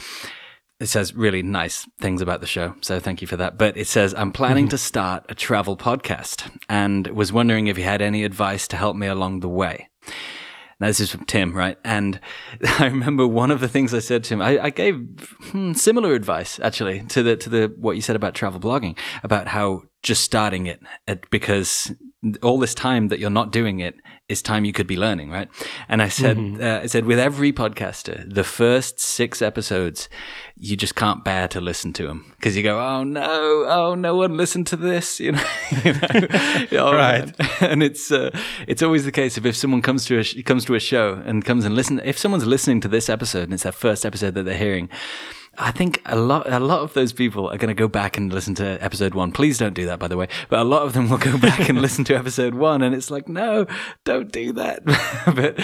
It 0.80 0.90
says 0.90 1.16
really 1.16 1.42
nice 1.42 1.88
things 2.00 2.22
about 2.22 2.40
the 2.40 2.46
show, 2.46 2.76
so 2.82 3.00
thank 3.00 3.20
you 3.20 3.26
for 3.26 3.36
that. 3.38 3.58
But 3.58 3.78
it 3.78 3.88
says, 3.88 4.14
I'm 4.14 4.32
planning 4.32 4.66
mm-hmm. 4.66 4.70
to 4.70 4.78
start 4.78 5.26
a 5.28 5.34
travel 5.34 5.76
podcast 5.76 6.56
and 6.70 7.08
was 7.08 7.34
wondering 7.34 7.66
if 7.66 7.80
you 7.80 7.84
had 7.84 8.00
any 8.00 8.24
advice 8.24 8.68
to 8.68 8.78
help 8.78 8.96
me 8.96 9.08
along 9.08 9.40
the 9.40 9.50
way. 9.50 9.90
Now, 10.80 10.88
this 10.88 11.00
is 11.00 11.10
from 11.10 11.26
Tim, 11.26 11.54
right? 11.54 11.78
And 11.84 12.20
I 12.80 12.86
remember 12.86 13.28
one 13.28 13.52
of 13.52 13.60
the 13.60 13.68
things 13.68 13.94
I 13.94 14.00
said 14.00 14.24
to 14.26 14.36
him. 14.36 14.42
I, 14.42 14.60
I 14.60 14.70
gave 14.70 15.36
hmm, 15.52 15.74
similar 15.74 16.14
advice 16.14 16.60
actually 16.60 17.04
to 17.08 17.24
the 17.24 17.36
to 17.38 17.50
the 17.50 17.74
what 17.78 17.96
you 17.96 18.02
said 18.02 18.16
about 18.16 18.36
travel 18.36 18.60
blogging, 18.60 18.98
about 19.24 19.48
how 19.48 19.84
just 20.04 20.24
starting 20.24 20.68
it, 20.68 20.82
it 21.08 21.30
because 21.30 21.94
all 22.42 22.58
this 22.58 22.74
time 22.74 23.10
that 23.10 23.20
you're 23.20 23.30
not 23.30 23.52
doing 23.52 23.80
it 23.80 23.96
is 24.28 24.42
time 24.42 24.66
you 24.66 24.74
could 24.74 24.88
be 24.88 24.98
learning, 24.98 25.30
right? 25.30 25.48
And 25.88 26.02
I 26.02 26.10
said, 26.10 26.38
uh, 26.60 26.82
I 26.84 26.88
said, 26.88 27.06
with 27.06 27.20
every 27.20 27.54
podcaster, 27.54 28.28
the 28.34 28.44
first 28.44 29.00
six 29.00 29.42
episodes, 29.42 30.10
you 30.58 30.76
just 30.76 30.96
can't 30.96 31.24
bear 31.24 31.48
to 31.50 31.62
listen 31.62 31.94
to 31.94 32.08
them 32.08 32.34
because 32.36 32.58
you 32.58 32.64
go, 32.64 32.80
oh 32.80 33.04
no, 33.04 33.24
oh 33.68 33.96
no 33.96 34.16
one 34.16 34.36
listened 34.36 34.66
to 34.68 34.76
this, 34.76 35.20
you 35.26 35.34
know, 35.34 35.44
you 35.84 35.94
know? 35.94 36.28
Oh, 36.72 36.94
Right. 36.94 37.34
and 37.62 37.84
it's 37.84 38.12
uh, 38.12 38.32
it's 38.68 38.82
always 38.82 39.06
the 39.06 39.12
case 39.12 39.38
if 39.38 39.46
if 39.46 39.56
someone 39.56 39.82
comes 39.82 40.06
to 40.06 40.18
a 40.18 40.24
sh- 40.24 40.42
comes 40.44 40.66
to 40.66 40.76
a 40.76 40.80
show 40.80 41.22
and 41.26 41.46
comes 41.46 41.66
and 41.66 41.76
listen 41.76 42.02
if 42.04 42.18
someone's 42.18 42.46
listening 42.46 42.82
to 42.82 42.88
this 42.88 43.10
episode 43.10 43.44
and 43.44 43.54
it's 43.54 43.64
their 43.64 43.72
first 43.72 44.06
episode 44.06 44.34
that 44.34 44.44
they're 44.44 44.58
hearing 44.58 44.90
I 45.60 45.72
think 45.72 46.02
a 46.06 46.16
lot 46.16 46.52
a 46.52 46.60
lot 46.60 46.82
of 46.82 46.94
those 46.94 47.14
people 47.14 47.50
are 47.50 47.58
going 47.58 47.70
to 47.70 47.74
go 47.74 47.88
back 47.88 48.16
and 48.16 48.32
listen 48.32 48.54
to 48.56 48.78
episode 48.84 49.16
1 49.16 49.32
please 49.32 49.58
don't 49.58 49.74
do 49.74 49.88
that 49.88 49.98
by 49.98 50.08
the 50.08 50.16
way. 50.16 50.28
But 50.50 50.60
a 50.60 50.64
lot 50.64 50.84
of 50.84 50.94
them 50.94 51.10
will 51.10 51.18
go 51.18 51.38
back 51.38 51.68
and 51.68 51.82
listen 51.82 52.04
to 52.06 52.16
episode 52.16 52.54
1 52.54 52.84
and 52.84 52.94
it's 52.94 53.10
like 53.10 53.28
no 53.28 53.66
don't 54.04 54.32
do 54.32 54.54
that. 54.54 54.84
But 55.36 55.60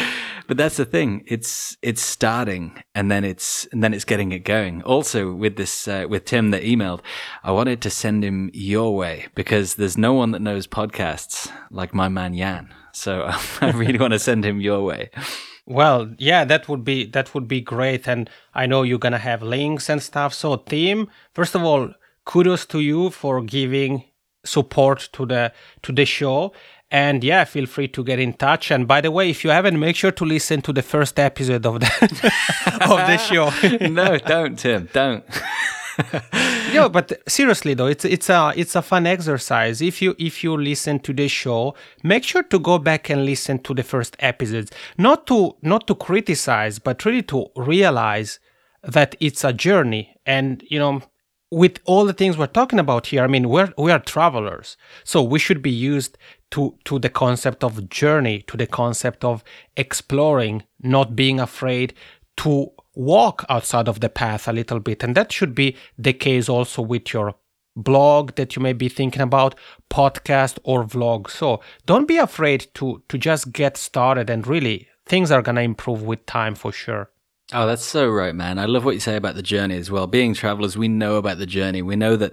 but 0.47 0.57
that's 0.57 0.77
the 0.77 0.85
thing. 0.85 1.23
It's 1.27 1.77
it's 1.81 2.01
starting 2.01 2.83
and 2.95 3.09
then 3.11 3.23
it's 3.23 3.65
and 3.71 3.83
then 3.83 3.93
it's 3.93 4.05
getting 4.05 4.31
it 4.31 4.39
going. 4.39 4.81
Also 4.83 5.33
with 5.33 5.55
this 5.57 5.87
uh, 5.87 6.05
with 6.09 6.25
Tim 6.25 6.51
that 6.51 6.63
emailed 6.63 7.01
I 7.43 7.51
wanted 7.51 7.81
to 7.81 7.89
send 7.89 8.23
him 8.23 8.49
your 8.53 8.95
way 8.95 9.27
because 9.35 9.75
there's 9.75 9.97
no 9.97 10.13
one 10.13 10.31
that 10.31 10.41
knows 10.41 10.67
podcasts 10.67 11.51
like 11.69 11.93
my 11.93 12.09
man 12.09 12.35
Jan. 12.35 12.73
so 12.93 13.29
I 13.61 13.71
really 13.71 13.99
want 13.99 14.13
to 14.13 14.19
send 14.19 14.43
him 14.43 14.59
your 14.59 14.83
way 14.83 15.11
Well, 15.65 16.13
yeah, 16.17 16.43
that 16.45 16.67
would 16.67 16.83
be 16.83 17.05
that 17.07 17.33
would 17.33 17.47
be 17.47 17.61
great, 17.61 18.07
and 18.07 18.29
I 18.53 18.65
know 18.65 18.83
you're 18.83 18.99
gonna 18.99 19.17
have 19.17 19.41
links 19.41 19.89
and 19.89 20.01
stuff. 20.01 20.33
So, 20.33 20.57
Tim, 20.57 21.07
first 21.33 21.55
of 21.55 21.63
all, 21.63 21.93
kudos 22.25 22.65
to 22.67 22.81
you 22.81 23.09
for 23.09 23.41
giving 23.41 24.03
support 24.43 25.09
to 25.13 25.25
the 25.25 25.53
to 25.83 25.91
the 25.91 26.05
show. 26.05 26.53
And 26.91 27.23
yeah, 27.23 27.43
feel 27.45 27.65
free 27.65 27.87
to 27.87 28.03
get 28.03 28.19
in 28.19 28.33
touch. 28.33 28.69
And 28.69 28.87
by 28.87 29.01
the 29.01 29.09
way, 29.09 29.29
if 29.29 29.43
you 29.43 29.49
haven't, 29.49 29.79
make 29.79 29.95
sure 29.95 30.11
to 30.11 30.25
listen 30.25 30.61
to 30.61 30.73
the 30.73 30.83
first 30.83 31.17
episode 31.17 31.65
of 31.65 31.79
the 31.79 31.87
of 32.81 32.99
the 33.07 33.17
show. 33.17 33.49
no 33.87 34.17
don't 34.17 34.59
Tim 34.59 34.89
don't 34.93 35.23
no, 36.73 36.89
but 36.89 37.21
seriously 37.27 37.73
though, 37.73 37.87
it's 37.87 38.05
it's 38.05 38.29
a 38.29 38.53
it's 38.55 38.75
a 38.75 38.81
fun 38.81 39.05
exercise. 39.05 39.81
If 39.81 40.01
you 40.01 40.15
if 40.19 40.43
you 40.43 40.57
listen 40.57 40.99
to 40.99 41.13
the 41.13 41.27
show, 41.27 41.75
make 42.03 42.23
sure 42.23 42.43
to 42.43 42.59
go 42.59 42.77
back 42.77 43.09
and 43.09 43.25
listen 43.25 43.59
to 43.59 43.73
the 43.73 43.83
first 43.83 44.15
episodes. 44.19 44.71
Not 44.97 45.27
to 45.27 45.55
not 45.61 45.87
to 45.87 45.95
criticize, 45.95 46.79
but 46.79 47.05
really 47.05 47.23
to 47.23 47.47
realize 47.55 48.39
that 48.83 49.15
it's 49.19 49.43
a 49.43 49.53
journey. 49.53 50.15
And 50.25 50.63
you 50.69 50.79
know, 50.79 51.01
with 51.51 51.79
all 51.85 52.05
the 52.05 52.13
things 52.13 52.37
we're 52.37 52.47
talking 52.47 52.79
about 52.79 53.07
here, 53.07 53.23
I 53.23 53.27
mean, 53.27 53.49
we're 53.49 53.73
we 53.77 53.91
are 53.91 53.99
travelers, 53.99 54.77
so 55.03 55.21
we 55.21 55.39
should 55.39 55.61
be 55.61 55.71
used 55.71 56.17
to 56.51 56.77
to 56.85 56.99
the 56.99 57.09
concept 57.09 57.63
of 57.63 57.89
journey, 57.89 58.41
to 58.47 58.57
the 58.57 58.67
concept 58.67 59.23
of 59.23 59.43
exploring, 59.77 60.63
not 60.81 61.15
being 61.15 61.39
afraid 61.39 61.93
to 62.37 62.71
walk 62.95 63.45
outside 63.49 63.87
of 63.87 63.99
the 63.99 64.09
path 64.09 64.47
a 64.47 64.53
little 64.53 64.79
bit. 64.79 65.03
And 65.03 65.15
that 65.15 65.31
should 65.31 65.55
be 65.55 65.75
the 65.97 66.13
case 66.13 66.49
also 66.49 66.81
with 66.81 67.13
your 67.13 67.35
blog 67.75 68.35
that 68.35 68.55
you 68.55 68.61
may 68.61 68.73
be 68.73 68.89
thinking 68.89 69.21
about, 69.21 69.55
podcast 69.89 70.59
or 70.63 70.83
vlog. 70.83 71.29
So 71.29 71.61
don't 71.85 72.07
be 72.07 72.17
afraid 72.17 72.67
to 72.75 73.03
to 73.09 73.17
just 73.17 73.51
get 73.51 73.77
started 73.77 74.29
and 74.29 74.45
really 74.47 74.87
things 75.05 75.31
are 75.31 75.41
gonna 75.41 75.61
improve 75.61 76.03
with 76.03 76.25
time 76.25 76.55
for 76.55 76.71
sure. 76.71 77.09
Oh, 77.51 77.67
that's 77.67 77.83
so 77.83 78.09
right, 78.09 78.33
man. 78.33 78.57
I 78.57 78.65
love 78.65 78.85
what 78.85 78.93
you 78.93 79.01
say 79.01 79.17
about 79.17 79.35
the 79.35 79.43
journey 79.43 79.77
as 79.77 79.91
well. 79.91 80.07
Being 80.07 80.33
travelers, 80.33 80.77
we 80.77 80.87
know 80.87 81.17
about 81.17 81.39
the 81.39 81.45
journey. 81.45 81.81
We 81.81 81.97
know 81.97 82.15
that, 82.15 82.31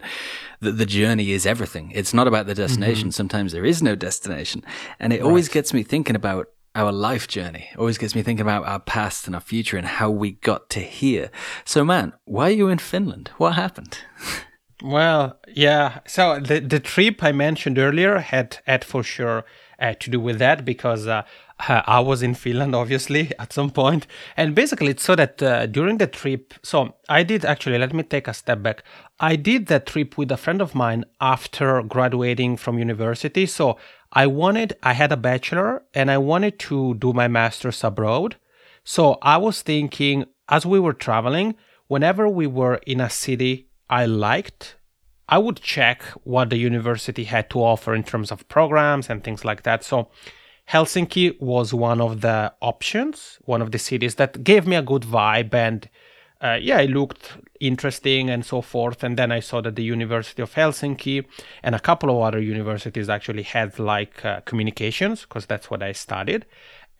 that 0.61 0.79
the 0.79 0.87
journey 0.87 1.33
is 1.33 1.47
everything. 1.47 1.91
It's 1.95 2.15
not 2.15 2.29
about 2.29 2.47
the 2.47 2.55
destination. 2.55 3.09
Mm-hmm. 3.09 3.15
Sometimes 3.15 3.53
there 3.53 3.65
is 3.65 3.83
no 3.83 3.97
destination. 3.97 4.65
And 5.01 5.13
it 5.13 5.17
right. 5.17 5.27
always 5.27 5.49
gets 5.49 5.75
me 5.75 5.83
thinking 5.83 6.15
about 6.15 6.49
our 6.75 6.93
life 6.93 7.27
journey. 7.29 7.69
Always 7.77 7.99
gets 7.99 8.15
me 8.15 8.23
thinking 8.23 8.43
about 8.43 8.67
our 8.67 8.81
past 8.81 9.27
and 9.27 9.35
our 9.35 9.41
future 9.41 9.77
and 9.77 9.87
how 9.87 10.11
we 10.11 10.33
got 10.33 10.71
to 10.71 10.81
here. 10.81 11.31
So, 11.65 11.85
man, 11.85 12.13
why 12.25 12.49
are 12.49 12.55
you 12.55 12.69
in 12.69 12.79
Finland? 12.79 13.31
What 13.39 13.55
happened? 13.55 13.99
Well, 14.83 15.39
yeah. 15.47 15.99
So 16.07 16.41
the 16.41 16.59
the 16.61 16.81
trip 16.81 17.23
I 17.23 17.33
mentioned 17.33 17.79
earlier 17.79 18.19
had 18.19 18.59
had 18.65 18.83
for 18.83 19.03
sure 19.03 19.45
uh, 19.81 19.95
to 20.01 20.11
do 20.11 20.21
with 20.21 20.39
that 20.39 20.65
because 20.65 21.07
uh, 21.07 21.23
uh, 21.69 21.83
I 21.87 22.01
was 22.01 22.23
in 22.23 22.35
Finland, 22.35 22.75
obviously, 22.75 23.33
at 23.39 23.53
some 23.53 23.71
point. 23.71 24.07
And 24.37 24.55
basically, 24.55 24.89
it's 24.89 25.03
so 25.03 25.17
that 25.17 25.43
uh, 25.43 25.67
during 25.67 25.99
the 25.99 26.07
trip, 26.07 26.55
so 26.63 26.95
I 27.09 27.23
did 27.23 27.45
actually, 27.45 27.79
let 27.79 27.93
me 27.93 28.03
take 28.03 28.29
a 28.29 28.35
step 28.35 28.63
back. 28.63 28.83
I 29.19 29.37
did 29.37 29.67
that 29.67 29.87
trip 29.87 30.17
with 30.17 30.31
a 30.33 30.37
friend 30.37 30.63
of 30.63 30.75
mine 30.75 31.05
after 31.21 31.83
graduating 31.83 32.57
from 32.57 32.79
university. 32.79 33.47
So 33.47 33.79
I 34.13 34.27
wanted, 34.27 34.77
I 34.83 34.93
had 34.95 35.13
a 35.13 35.17
bachelor 35.17 35.83
and 35.95 36.11
I 36.11 36.19
wanted 36.19 36.59
to 36.61 36.95
do 36.95 37.13
my 37.13 37.29
master's 37.29 37.85
abroad. 37.85 38.37
So 38.83 39.19
I 39.23 39.37
was 39.37 39.63
thinking, 39.63 40.25
as 40.49 40.67
we 40.67 40.81
were 40.81 40.93
traveling, 40.93 41.55
whenever 41.87 42.29
we 42.29 42.47
were 42.47 42.81
in 42.87 43.01
a 43.01 43.11
city 43.11 43.69
I 43.89 44.07
liked, 44.07 44.77
I 45.29 45.39
would 45.39 45.61
check 45.61 46.03
what 46.25 46.51
the 46.51 46.57
university 46.57 47.25
had 47.25 47.51
to 47.51 47.61
offer 47.61 47.95
in 47.95 48.03
terms 48.03 48.33
of 48.33 48.49
programs 48.49 49.09
and 49.09 49.23
things 49.23 49.45
like 49.45 49.63
that. 49.63 49.85
So 49.85 50.11
Helsinki 50.69 51.41
was 51.41 51.73
one 51.73 52.01
of 52.01 52.21
the 52.21 52.53
options, 52.61 53.39
one 53.43 53.63
of 53.63 53.71
the 53.71 53.79
cities 53.79 54.17
that 54.17 54.43
gave 54.43 54.67
me 54.67 54.77
a 54.77 54.83
good 54.83 55.03
vibe 55.03 55.55
and 55.55 55.89
uh, 56.43 56.59
yeah, 56.61 56.81
it 56.81 56.91
looked 56.91 57.37
interesting 57.61 58.31
and 58.31 58.45
so 58.45 58.63
forth. 58.63 59.05
And 59.05 59.17
then 59.19 59.31
I 59.31 59.41
saw 59.41 59.61
that 59.61 59.77
the 59.77 59.83
University 59.83 60.41
of 60.41 60.55
Helsinki 60.55 61.27
and 61.63 61.75
a 61.75 61.81
couple 61.81 62.11
of 62.11 62.23
other 62.23 62.41
universities 62.41 63.09
actually 63.09 63.43
had 63.43 63.79
like 63.79 64.25
uh, 64.25 64.41
communications 64.41 65.23
because 65.23 65.47
that's 65.47 65.71
what 65.71 65.83
I 65.83 65.93
studied. 65.93 66.47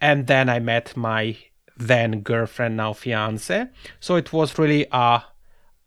And 0.01 0.27
then 0.27 0.49
I 0.49 0.59
met 0.59 0.97
my 0.97 1.37
then 1.77 2.21
girlfriend, 2.21 2.77
now 2.77 2.93
fiance. 2.93 3.67
So 4.01 4.17
it 4.17 4.33
was 4.33 4.59
really 4.59 4.87
a, 4.93 5.23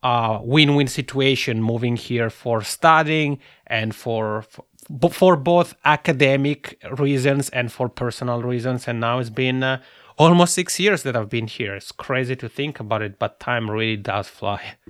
a 0.02 0.40
win-win 0.42 0.88
situation 0.88 1.62
moving 1.62 1.96
here 1.96 2.32
for 2.32 2.64
studying 2.64 3.40
and 3.68 3.94
for, 3.96 4.42
for 4.44 4.66
for 5.12 5.38
both 5.38 5.74
academic 5.86 6.78
reasons 6.98 7.48
and 7.50 7.72
for 7.72 7.88
personal 7.88 8.42
reasons. 8.42 8.86
And 8.86 9.00
now 9.00 9.20
it's 9.20 9.30
been 9.30 9.64
uh, 9.64 9.82
almost 10.18 10.54
six 10.54 10.80
years 10.80 11.04
that 11.04 11.16
I've 11.16 11.30
been 11.30 11.48
here. 11.48 11.76
It's 11.76 11.92
crazy 11.92 12.36
to 12.36 12.50
think 12.50 12.80
about 12.80 13.02
it, 13.02 13.20
but 13.20 13.40
time 13.40 13.70
really 13.70 13.98
does 13.98 14.28
fly. 14.28 14.76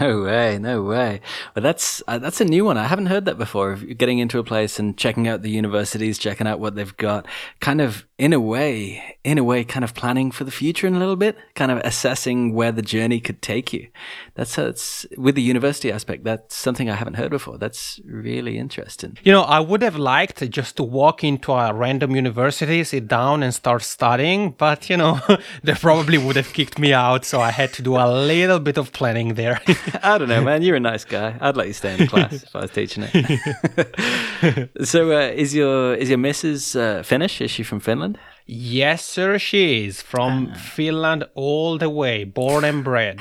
No 0.00 0.22
way, 0.22 0.58
no 0.58 0.82
way. 0.82 1.20
Well, 1.54 1.62
that's 1.62 2.02
uh, 2.08 2.18
that's 2.18 2.40
a 2.40 2.44
new 2.44 2.64
one. 2.64 2.76
I 2.76 2.86
haven't 2.86 3.06
heard 3.06 3.24
that 3.26 3.38
before. 3.38 3.76
Getting 3.76 4.18
into 4.18 4.38
a 4.38 4.44
place 4.44 4.78
and 4.78 4.96
checking 4.96 5.28
out 5.28 5.42
the 5.42 5.50
universities, 5.50 6.18
checking 6.18 6.46
out 6.46 6.60
what 6.60 6.74
they've 6.74 6.96
got, 6.96 7.26
kind 7.60 7.80
of 7.80 8.06
in 8.16 8.32
a 8.32 8.38
way, 8.38 9.18
in 9.24 9.38
a 9.38 9.44
way, 9.44 9.64
kind 9.64 9.82
of 9.82 9.92
planning 9.92 10.30
for 10.30 10.44
the 10.44 10.52
future 10.52 10.86
in 10.86 10.94
a 10.94 10.98
little 11.00 11.16
bit, 11.16 11.36
kind 11.54 11.72
of 11.72 11.78
assessing 11.78 12.54
where 12.54 12.70
the 12.70 12.82
journey 12.82 13.18
could 13.18 13.42
take 13.42 13.72
you. 13.72 13.88
That's 14.34 14.54
that's 14.54 15.04
with 15.16 15.34
the 15.34 15.42
university 15.42 15.90
aspect. 15.90 16.22
That's 16.22 16.54
something 16.54 16.88
I 16.88 16.94
haven't 16.94 17.14
heard 17.14 17.30
before. 17.30 17.58
That's 17.58 18.00
really 18.04 18.56
interesting. 18.56 19.18
You 19.24 19.32
know, 19.32 19.42
I 19.42 19.58
would 19.58 19.82
have 19.82 19.96
liked 19.96 20.48
just 20.50 20.76
to 20.76 20.84
walk 20.84 21.24
into 21.24 21.52
a 21.52 21.74
random 21.74 22.14
university, 22.14 22.84
sit 22.84 23.08
down, 23.08 23.42
and 23.42 23.52
start 23.52 23.82
studying, 23.82 24.52
but 24.52 24.88
you 24.88 24.96
know, 24.96 25.20
they 25.64 25.74
probably 25.74 26.18
would 26.18 26.36
have 26.36 26.52
kicked 26.52 26.78
me 26.78 26.92
out. 26.92 27.24
So 27.24 27.40
I 27.40 27.50
had 27.50 27.72
to 27.74 27.82
do 27.82 27.96
a 27.96 28.06
little 28.06 28.60
bit 28.60 28.78
of 28.78 28.92
planning 28.92 29.34
there. 29.34 29.60
I 30.04 30.18
don't 30.18 30.28
know, 30.28 30.42
man. 30.42 30.62
You're 30.62 30.76
a 30.76 30.80
nice 30.80 31.04
guy. 31.04 31.36
I'd 31.40 31.56
let 31.56 31.66
you 31.66 31.72
stay 31.72 31.98
in 31.98 32.06
class 32.06 32.44
if 32.44 32.54
I 32.54 32.60
was 32.60 32.70
teaching 32.70 33.04
it. 33.06 34.70
so, 34.84 35.10
uh, 35.10 35.32
is 35.34 35.52
your 35.52 35.94
is 35.94 36.08
your 36.08 36.18
missus 36.18 36.76
uh, 36.76 37.02
Finnish? 37.02 37.40
Is 37.40 37.50
she 37.50 37.64
from 37.64 37.80
Finland? 37.80 38.13
Yes, 38.46 39.04
sir. 39.04 39.38
She 39.38 39.86
is 39.86 40.02
from 40.02 40.50
ah. 40.52 40.58
Finland 40.58 41.24
all 41.34 41.78
the 41.78 41.88
way, 41.88 42.24
born 42.24 42.64
and 42.64 42.84
bred. 42.84 43.20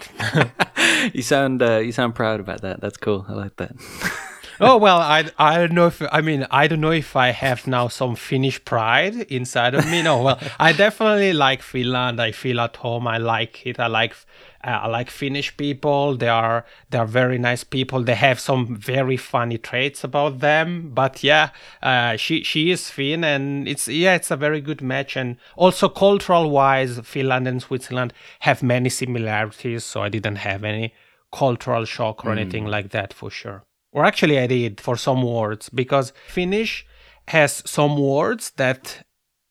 you 1.14 1.22
sound 1.22 1.62
uh, 1.62 1.78
you 1.78 1.92
sound 1.92 2.16
proud 2.16 2.40
about 2.40 2.62
that. 2.62 2.82
That's 2.82 2.98
cool. 2.98 3.26
I 3.30 3.34
like 3.34 3.56
that. 3.58 3.72
oh 4.70 4.78
well, 4.78 5.00
I 5.00 5.30
I 5.38 5.58
don't 5.58 5.74
know 5.74 5.88
if 5.88 6.02
I 6.12 6.22
mean 6.22 6.48
I 6.50 6.68
don't 6.68 6.82
know 6.82 6.92
if 6.92 7.16
I 7.16 7.30
have 7.30 7.68
now 7.68 7.88
some 7.90 8.16
Finnish 8.16 8.64
pride 8.64 9.16
inside 9.30 9.76
of 9.76 9.86
me. 9.90 10.02
No, 10.02 10.22
well, 10.22 10.40
I 10.60 10.72
definitely 10.74 11.34
like 11.34 11.62
Finland. 11.62 12.22
I 12.22 12.32
feel 12.32 12.60
at 12.60 12.78
home. 12.78 13.08
I 13.08 13.18
like 13.18 13.66
it. 13.66 13.80
I 13.80 13.88
like 13.88 14.16
uh, 14.64 14.80
I 14.84 14.88
like 14.88 15.10
Finnish 15.10 15.58
people. 15.58 16.16
They 16.16 16.30
are 16.30 16.66
they 16.90 16.98
are 16.98 17.06
very 17.06 17.38
nice 17.38 17.64
people. 17.64 18.04
They 18.04 18.16
have 18.16 18.40
some 18.40 18.76
very 18.76 19.18
funny 19.18 19.58
traits 19.58 20.04
about 20.04 20.40
them. 20.40 20.92
But 20.94 21.24
yeah, 21.24 21.50
uh, 21.82 22.16
she 22.16 22.44
she 22.44 22.72
is 22.72 22.90
Finn, 22.90 23.24
and 23.24 23.68
it's 23.68 23.88
yeah, 23.88 24.16
it's 24.16 24.32
a 24.32 24.38
very 24.38 24.62
good 24.62 24.82
match. 24.82 25.18
And 25.18 25.38
also 25.56 25.90
cultural 25.90 26.50
wise, 26.50 27.00
Finland 27.04 27.48
and 27.48 27.62
Switzerland 27.62 28.14
have 28.40 28.64
many 28.64 28.90
similarities. 28.90 29.84
So 29.84 30.02
I 30.04 30.10
didn't 30.10 30.38
have 30.38 30.64
any 30.64 30.94
cultural 31.34 31.86
shock 31.86 32.24
or 32.26 32.30
mm. 32.30 32.40
anything 32.40 32.66
like 32.66 32.90
that 32.92 33.14
for 33.14 33.30
sure. 33.30 33.64
Or 33.94 34.06
actually, 34.06 34.40
I 34.40 34.48
did 34.48 34.82
for 34.82 34.98
some 34.98 35.22
words 35.22 35.70
because 35.70 36.12
Finnish 36.28 36.86
has 37.28 37.64
some 37.66 37.98
words 37.98 38.52
that 38.58 39.06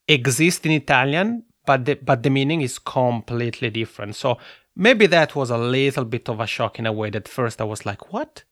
exist 0.08 0.66
in 0.66 0.72
Italian, 0.72 1.44
but 1.64 1.84
the, 1.84 1.94
but 1.94 2.22
the 2.22 2.30
meaning 2.30 2.60
is 2.60 2.78
completely 2.78 3.70
different. 3.70 4.16
So 4.16 4.38
maybe 4.74 5.06
that 5.06 5.36
was 5.36 5.50
a 5.50 5.56
little 5.56 6.04
bit 6.04 6.28
of 6.28 6.40
a 6.40 6.46
shock 6.46 6.78
in 6.78 6.86
a 6.86 6.92
way 6.92 7.10
that 7.10 7.28
first 7.28 7.60
I 7.60 7.64
was 7.64 7.86
like, 7.86 8.12
what? 8.12 8.42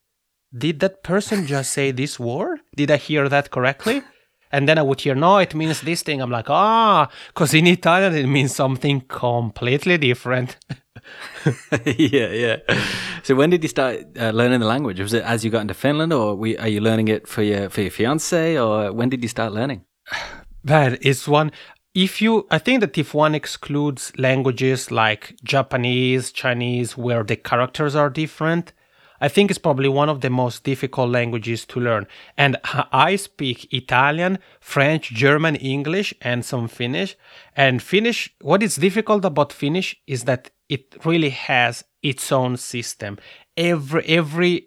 Did 0.56 0.80
that 0.80 1.02
person 1.02 1.46
just 1.46 1.72
say 1.72 1.90
this 1.90 2.18
word? 2.18 2.60
Did 2.76 2.90
I 2.90 2.96
hear 2.96 3.28
that 3.28 3.50
correctly? 3.50 4.02
And 4.52 4.68
then 4.68 4.78
I 4.78 4.82
would 4.82 5.00
hear, 5.00 5.14
no, 5.14 5.38
it 5.38 5.54
means 5.54 5.80
this 5.80 6.02
thing. 6.02 6.20
I'm 6.20 6.30
like, 6.30 6.50
ah, 6.50 7.08
because 7.28 7.54
in 7.54 7.66
Italian 7.66 8.14
it 8.14 8.26
means 8.26 8.54
something 8.54 9.00
completely 9.02 9.96
different. 9.98 10.56
yeah, 11.84 12.30
yeah. 12.32 12.56
So 13.22 13.34
when 13.34 13.50
did 13.50 13.62
you 13.62 13.68
start 13.68 14.18
uh, 14.18 14.30
learning 14.30 14.60
the 14.60 14.66
language? 14.66 15.00
Was 15.00 15.12
it 15.12 15.24
as 15.24 15.44
you 15.44 15.50
got 15.50 15.60
into 15.60 15.74
Finland, 15.74 16.12
or 16.12 16.34
we, 16.34 16.56
are 16.58 16.68
you 16.68 16.80
learning 16.80 17.08
it 17.08 17.28
for 17.28 17.42
your 17.42 17.68
for 17.70 17.82
your 17.82 17.90
fiance, 17.90 18.58
or 18.58 18.92
when 18.92 19.08
did 19.08 19.22
you 19.22 19.28
start 19.28 19.52
learning? 19.52 19.84
That 20.62 21.02
is 21.02 21.26
one. 21.26 21.52
If 21.94 22.20
you, 22.20 22.46
I 22.50 22.58
think 22.58 22.80
that 22.82 22.98
if 22.98 23.14
one 23.14 23.34
excludes 23.34 24.12
languages 24.18 24.90
like 24.90 25.34
Japanese, 25.42 26.32
Chinese, 26.32 26.98
where 26.98 27.24
the 27.24 27.34
characters 27.34 27.96
are 27.96 28.10
different, 28.10 28.74
I 29.20 29.28
think 29.28 29.50
it's 29.50 29.58
probably 29.58 29.88
one 29.88 30.08
of 30.08 30.20
the 30.20 30.30
most 30.30 30.64
difficult 30.64 31.10
languages 31.10 31.66
to 31.66 31.80
learn. 31.80 32.06
And 32.36 32.56
I 32.92 33.16
speak 33.16 33.72
Italian, 33.72 34.38
French, 34.60 35.10
German, 35.10 35.56
English, 35.56 36.14
and 36.22 36.44
some 36.44 36.68
Finnish. 36.68 37.16
And 37.54 37.82
Finnish, 37.82 38.34
what 38.40 38.62
is 38.62 38.76
difficult 38.76 39.24
about 39.24 39.52
Finnish 39.52 39.96
is 40.06 40.24
that 40.24 40.50
it 40.68 40.96
really 41.04 41.30
has 41.30 41.84
its 42.02 42.32
own 42.32 42.56
system. 42.56 43.18
Every 43.56 44.04
every 44.06 44.66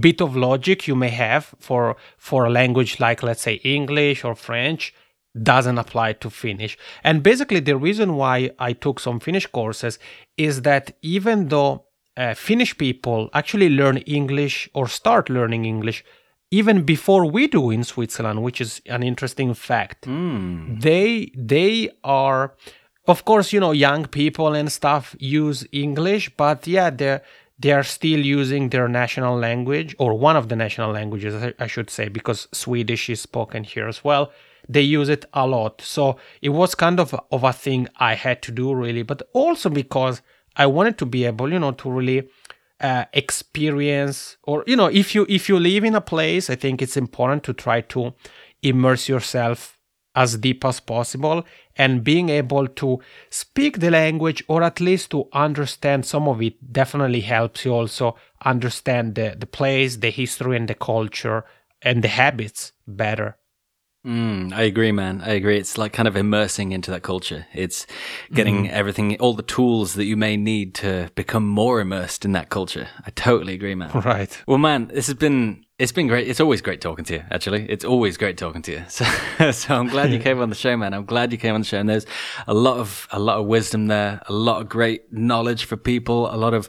bit 0.00 0.20
of 0.22 0.36
logic 0.36 0.88
you 0.88 0.96
may 0.96 1.10
have 1.10 1.54
for 1.58 1.96
for 2.18 2.46
a 2.46 2.50
language 2.50 2.98
like 2.98 3.22
let's 3.22 3.42
say 3.42 3.54
English 3.54 4.24
or 4.24 4.34
French 4.34 4.94
doesn't 5.42 5.78
apply 5.78 6.12
to 6.14 6.30
Finnish. 6.30 6.76
And 7.02 7.22
basically 7.22 7.60
the 7.60 7.76
reason 7.76 8.16
why 8.16 8.50
I 8.58 8.72
took 8.72 9.00
some 9.00 9.20
Finnish 9.20 9.46
courses 9.46 9.98
is 10.36 10.62
that 10.62 10.96
even 11.02 11.48
though 11.48 11.86
uh, 12.16 12.34
Finnish 12.34 12.76
people 12.76 13.30
actually 13.32 13.70
learn 13.70 13.96
English 13.98 14.68
or 14.74 14.86
start 14.86 15.30
learning 15.30 15.64
English 15.64 16.04
even 16.50 16.82
before 16.82 17.24
we 17.24 17.46
do 17.46 17.70
in 17.70 17.82
Switzerland, 17.82 18.42
which 18.42 18.60
is 18.60 18.82
an 18.86 19.02
interesting 19.02 19.54
fact. 19.54 20.06
Mm. 20.06 20.82
They 20.82 21.32
they 21.34 21.90
are 22.04 22.54
of 23.06 23.24
course, 23.24 23.52
you 23.52 23.60
know, 23.60 23.72
young 23.72 24.06
people 24.06 24.54
and 24.54 24.70
stuff 24.70 25.16
use 25.18 25.66
English, 25.72 26.30
but 26.36 26.66
yeah, 26.66 26.90
they're 26.90 27.22
they 27.62 27.72
are 27.72 27.84
still 27.84 28.18
using 28.18 28.70
their 28.70 28.88
national 28.88 29.36
language 29.36 29.94
or 29.98 30.14
one 30.14 30.36
of 30.36 30.48
the 30.48 30.56
national 30.56 30.90
languages, 30.90 31.52
I 31.60 31.66
should 31.68 31.90
say, 31.90 32.08
because 32.08 32.48
Swedish 32.52 33.08
is 33.08 33.20
spoken 33.20 33.62
here 33.62 33.86
as 33.86 34.02
well. 34.02 34.32
They 34.68 34.80
use 34.80 35.08
it 35.08 35.24
a 35.32 35.46
lot. 35.46 35.80
So 35.80 36.16
it 36.40 36.48
was 36.48 36.74
kind 36.74 36.98
of, 36.98 37.14
of 37.30 37.44
a 37.44 37.52
thing 37.52 37.88
I 37.96 38.14
had 38.14 38.42
to 38.42 38.52
do 38.52 38.74
really, 38.74 39.02
but 39.02 39.22
also 39.32 39.70
because 39.70 40.22
I 40.56 40.66
wanted 40.66 40.98
to 40.98 41.06
be 41.06 41.24
able, 41.24 41.52
you 41.52 41.60
know, 41.60 41.70
to 41.72 41.90
really 41.90 42.28
uh, 42.80 43.04
experience 43.12 44.38
or, 44.42 44.64
you 44.66 44.74
know, 44.74 44.86
if 44.86 45.14
you, 45.14 45.24
if 45.28 45.48
you 45.48 45.60
live 45.60 45.84
in 45.84 45.94
a 45.94 46.00
place, 46.00 46.50
I 46.50 46.56
think 46.56 46.82
it's 46.82 46.96
important 46.96 47.44
to 47.44 47.52
try 47.52 47.82
to 47.82 48.12
immerse 48.62 49.08
yourself 49.08 49.71
as 50.14 50.36
deep 50.36 50.64
as 50.64 50.80
possible 50.80 51.44
and 51.76 52.04
being 52.04 52.28
able 52.28 52.68
to 52.68 53.00
speak 53.30 53.78
the 53.80 53.90
language 53.90 54.44
or 54.48 54.62
at 54.62 54.80
least 54.80 55.10
to 55.10 55.26
understand 55.32 56.04
some 56.04 56.28
of 56.28 56.42
it 56.42 56.72
definitely 56.72 57.20
helps 57.20 57.64
you 57.64 57.72
also 57.74 58.14
understand 58.44 59.14
the, 59.14 59.34
the 59.38 59.46
place, 59.46 59.96
the 59.96 60.10
history, 60.10 60.56
and 60.56 60.68
the 60.68 60.74
culture 60.74 61.44
and 61.80 62.02
the 62.04 62.08
habits 62.08 62.72
better. 62.86 63.36
Mm, 64.04 64.52
I 64.52 64.62
agree, 64.62 64.90
man. 64.90 65.20
I 65.24 65.30
agree. 65.34 65.58
It's 65.58 65.78
like 65.78 65.92
kind 65.92 66.08
of 66.08 66.16
immersing 66.16 66.72
into 66.72 66.90
that 66.90 67.02
culture. 67.04 67.46
It's 67.54 67.86
getting 68.34 68.64
Mm-hmm. 68.64 68.74
everything, 68.74 69.16
all 69.20 69.34
the 69.34 69.44
tools 69.44 69.94
that 69.94 70.06
you 70.06 70.16
may 70.16 70.36
need 70.36 70.74
to 70.76 71.08
become 71.14 71.46
more 71.46 71.80
immersed 71.80 72.24
in 72.24 72.32
that 72.32 72.50
culture. 72.50 72.88
I 73.06 73.10
totally 73.10 73.54
agree, 73.54 73.76
man. 73.76 73.90
Right. 74.04 74.42
Well, 74.48 74.58
man, 74.58 74.88
this 74.88 75.06
has 75.06 75.14
been 75.14 75.64
it's 75.82 75.90
been 75.90 76.06
great. 76.06 76.28
It's 76.28 76.38
always 76.38 76.62
great 76.62 76.80
talking 76.80 77.04
to 77.06 77.14
you. 77.14 77.24
Actually, 77.32 77.68
it's 77.68 77.84
always 77.84 78.16
great 78.16 78.38
talking 78.38 78.62
to 78.62 78.72
you. 78.72 78.84
So, 78.88 79.50
so 79.50 79.74
I'm 79.74 79.88
glad 79.88 80.12
you 80.12 80.20
came 80.20 80.40
on 80.40 80.48
the 80.48 80.54
show, 80.54 80.76
man. 80.76 80.94
I'm 80.94 81.04
glad 81.04 81.32
you 81.32 81.38
came 81.38 81.56
on 81.56 81.62
the 81.62 81.66
show. 81.66 81.80
And 81.80 81.88
there's 81.88 82.06
a 82.46 82.54
lot 82.54 82.78
of 82.78 83.08
a 83.10 83.18
lot 83.18 83.38
of 83.38 83.46
wisdom 83.46 83.88
there, 83.88 84.22
a 84.28 84.32
lot 84.32 84.62
of 84.62 84.68
great 84.68 85.12
knowledge 85.12 85.64
for 85.64 85.76
people, 85.76 86.32
a 86.32 86.36
lot 86.36 86.54
of 86.54 86.68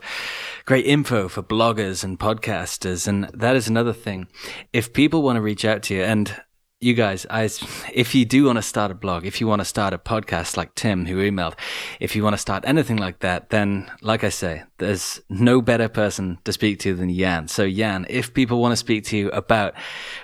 great 0.66 0.88
info 0.88 1.28
for 1.28 1.44
bloggers 1.44 2.04
and 2.04 2.20
podcasters. 2.20 3.08
And 3.08 3.26
that 3.36 3.56
is 3.56 3.68
another 3.68 3.94
thing. 3.94 4.28
If 4.72 4.94
people 4.94 5.22
want 5.22 5.36
to 5.36 5.42
reach 5.42 5.64
out 5.64 5.84
to 5.84 5.94
you, 5.94 6.02
and 6.02 6.36
you 6.84 6.94
guys, 6.94 7.26
I, 7.30 7.50
if 7.94 8.14
you 8.14 8.26
do 8.26 8.46
want 8.46 8.58
to 8.58 8.62
start 8.62 8.92
a 8.92 8.94
blog, 8.94 9.26
if 9.26 9.40
you 9.40 9.48
want 9.48 9.62
to 9.62 9.66
start 9.66 9.94
a 9.94 9.98
podcast 9.98 10.58
like 10.58 10.76
Tim 10.76 11.06
who 11.06 11.18
emailed, 11.18 11.54
if 12.00 12.16
you 12.16 12.24
want 12.24 12.34
to 12.34 12.38
start 12.38 12.64
anything 12.68 12.98
like 12.98 13.20
that, 13.20 13.50
then 13.50 13.90
like 14.02 14.24
I 14.24 14.30
say, 14.30 14.64
there's 14.78 15.22
no 15.30 15.62
better 15.62 15.88
person 15.88 16.40
to 16.44 16.52
speak 16.52 16.80
to 16.80 16.94
than 16.94 17.14
Jan. 17.14 17.48
So 17.48 17.70
Jan, 17.70 18.06
if 18.10 18.34
people 18.34 18.60
want 18.60 18.74
to 18.74 18.78
speak 18.78 19.06
to 19.06 19.18
you 19.18 19.30
about 19.32 19.74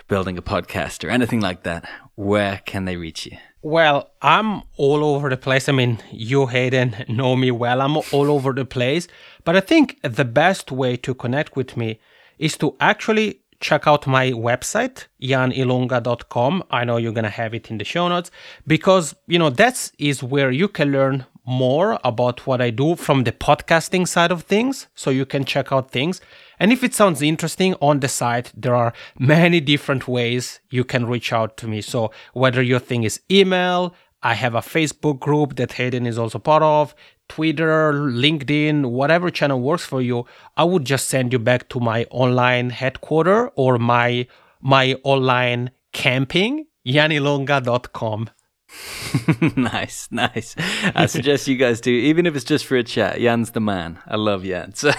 building 0.08 0.38
a 0.38 0.42
podcast 0.42 1.04
or 1.04 1.10
anything 1.10 1.40
like 1.40 1.64
that, 1.64 1.90
where 2.16 2.62
can 2.66 2.86
they 2.86 2.98
reach 2.98 3.26
you? 3.26 3.38
Well, 3.62 4.10
I'm 4.22 4.62
all 4.78 5.04
over 5.04 5.30
the 5.30 5.38
place. 5.38 5.68
I 5.68 5.74
mean, 5.74 6.00
you, 6.12 6.48
Hayden, 6.48 7.06
know 7.08 7.36
me 7.36 7.52
well. 7.52 7.82
I'm 7.82 7.98
all 7.98 8.32
over 8.32 8.54
the 8.54 8.66
place. 8.66 9.08
But 9.44 9.56
I 9.56 9.60
think 9.60 10.00
the 10.02 10.26
best 10.26 10.72
way 10.72 10.96
to 10.98 11.14
connect 11.14 11.56
with 11.56 11.76
me 11.76 12.00
is 12.38 12.58
to 12.58 12.76
actually 12.80 13.42
check 13.60 13.88
out 13.88 14.06
my 14.08 14.32
website, 14.32 15.08
janilunga.com. 15.22 16.64
I 16.70 16.84
know 16.84 16.98
you're 16.98 17.14
going 17.14 17.24
to 17.24 17.30
have 17.30 17.54
it 17.54 17.72
in 17.72 17.78
the 17.78 17.86
show 17.86 18.08
notes 18.08 18.32
because, 18.68 19.16
you 19.28 19.40
know, 19.40 19.50
that 19.50 19.92
is 19.98 20.20
is 20.20 20.24
where 20.24 20.52
you 20.52 20.68
can 20.68 20.92
learn 20.92 21.26
more 21.46 22.00
about 22.04 22.46
what 22.46 22.62
I 22.62 22.70
do 22.70 22.96
from 22.96 23.24
the 23.24 23.32
podcasting 23.32 24.08
side 24.08 24.32
of 24.32 24.44
things. 24.44 24.88
So 24.96 25.10
you 25.10 25.26
can 25.26 25.46
check 25.46 25.72
out 25.72 25.92
things. 25.92 26.22
And 26.60 26.72
if 26.72 26.84
it 26.84 26.94
sounds 26.94 27.22
interesting 27.22 27.76
on 27.82 28.00
the 28.00 28.08
site, 28.08 28.52
there 28.56 28.76
are 28.76 28.94
many 29.18 29.60
different 29.60 30.08
ways 30.08 30.60
you 30.70 30.84
can 30.84 31.06
reach 31.06 31.32
out 31.32 31.58
to 31.58 31.68
me. 31.68 31.82
So 31.82 32.12
whether 32.34 32.62
your 32.62 32.80
thing 32.80 33.04
is 33.04 33.22
email, 33.32 33.96
I 34.22 34.34
have 34.34 34.56
a 34.56 34.62
Facebook 34.62 35.20
group 35.20 35.56
that 35.56 35.74
Hayden 35.74 36.06
is 36.06 36.18
also 36.18 36.40
part 36.40 36.62
of, 36.62 36.94
Twitter, 37.30 37.94
LinkedIn, 37.94 38.88
whatever 38.88 39.30
channel 39.30 39.62
works 39.62 39.86
for 39.86 40.02
you, 40.02 40.26
I 40.58 40.66
would 40.66 40.84
just 40.84 41.08
send 41.08 41.32
you 41.32 41.40
back 41.40 41.70
to 41.70 41.80
my 41.80 42.06
online 42.12 42.72
headquarter 42.72 43.48
or 43.50 43.78
my 43.78 44.28
my 44.62 44.96
online 45.04 45.72
camping, 45.94 46.66
janilunga.com. 46.86 48.30
nice, 49.56 50.08
nice. 50.12 50.56
I 50.94 51.06
suggest 51.08 51.48
you 51.48 51.56
guys 51.56 51.82
do, 51.82 51.92
even 51.92 52.26
if 52.26 52.36
it's 52.36 52.46
just 52.46 52.66
for 52.66 52.76
a 52.78 52.84
chat. 52.84 53.18
Jan's 53.18 53.52
the 53.52 53.60
man. 53.60 54.00
I 54.06 54.16
love 54.16 54.44
Jan. 54.44 54.74
So, 54.80 54.92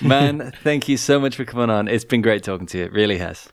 man, 0.00 0.52
thank 0.62 0.88
you 0.88 0.96
so 0.96 1.20
much 1.20 1.36
for 1.36 1.44
coming 1.44 1.70
on. 1.70 1.88
It's 1.88 2.04
been 2.04 2.22
great 2.22 2.42
talking 2.42 2.66
to 2.68 2.78
you. 2.78 2.84
It 2.84 2.92
really 2.92 3.18
has. 3.18 3.52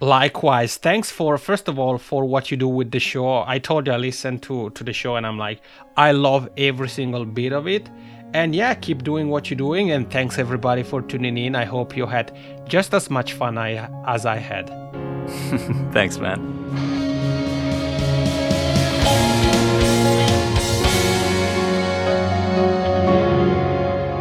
Likewise, 0.00 0.76
thanks 0.76 1.10
for 1.10 1.38
first 1.38 1.68
of 1.68 1.78
all 1.78 1.96
for 1.96 2.26
what 2.26 2.50
you 2.50 2.56
do 2.58 2.68
with 2.68 2.90
the 2.90 2.98
show. 3.00 3.42
I 3.46 3.58
told 3.58 3.86
you 3.86 3.94
I 3.94 3.96
listened 3.96 4.42
to 4.42 4.68
to 4.70 4.84
the 4.84 4.92
show 4.92 5.16
and 5.16 5.26
I'm 5.26 5.38
like, 5.38 5.62
I 5.96 6.12
love 6.12 6.50
every 6.58 6.90
single 6.90 7.24
bit 7.24 7.54
of 7.54 7.66
it. 7.66 7.88
And 8.34 8.54
yeah, 8.54 8.74
keep 8.74 9.04
doing 9.04 9.30
what 9.30 9.48
you're 9.48 9.56
doing 9.56 9.92
and 9.92 10.10
thanks 10.10 10.38
everybody 10.38 10.82
for 10.82 11.00
tuning 11.00 11.38
in. 11.38 11.54
I 11.56 11.64
hope 11.64 11.96
you 11.96 12.04
had 12.04 12.36
just 12.68 12.92
as 12.92 13.08
much 13.08 13.32
fun 13.32 13.56
I, 13.56 13.88
as 14.06 14.26
I 14.26 14.36
had. 14.36 14.68
Thanks, 15.92 16.18
man. 16.18 16.42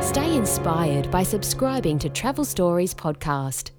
Stay 0.02 0.36
inspired 0.36 1.12
by 1.12 1.24
subscribing 1.24 2.00
to 2.00 2.08
Travel 2.08 2.46
Stories 2.46 2.94
Podcast. 2.94 3.72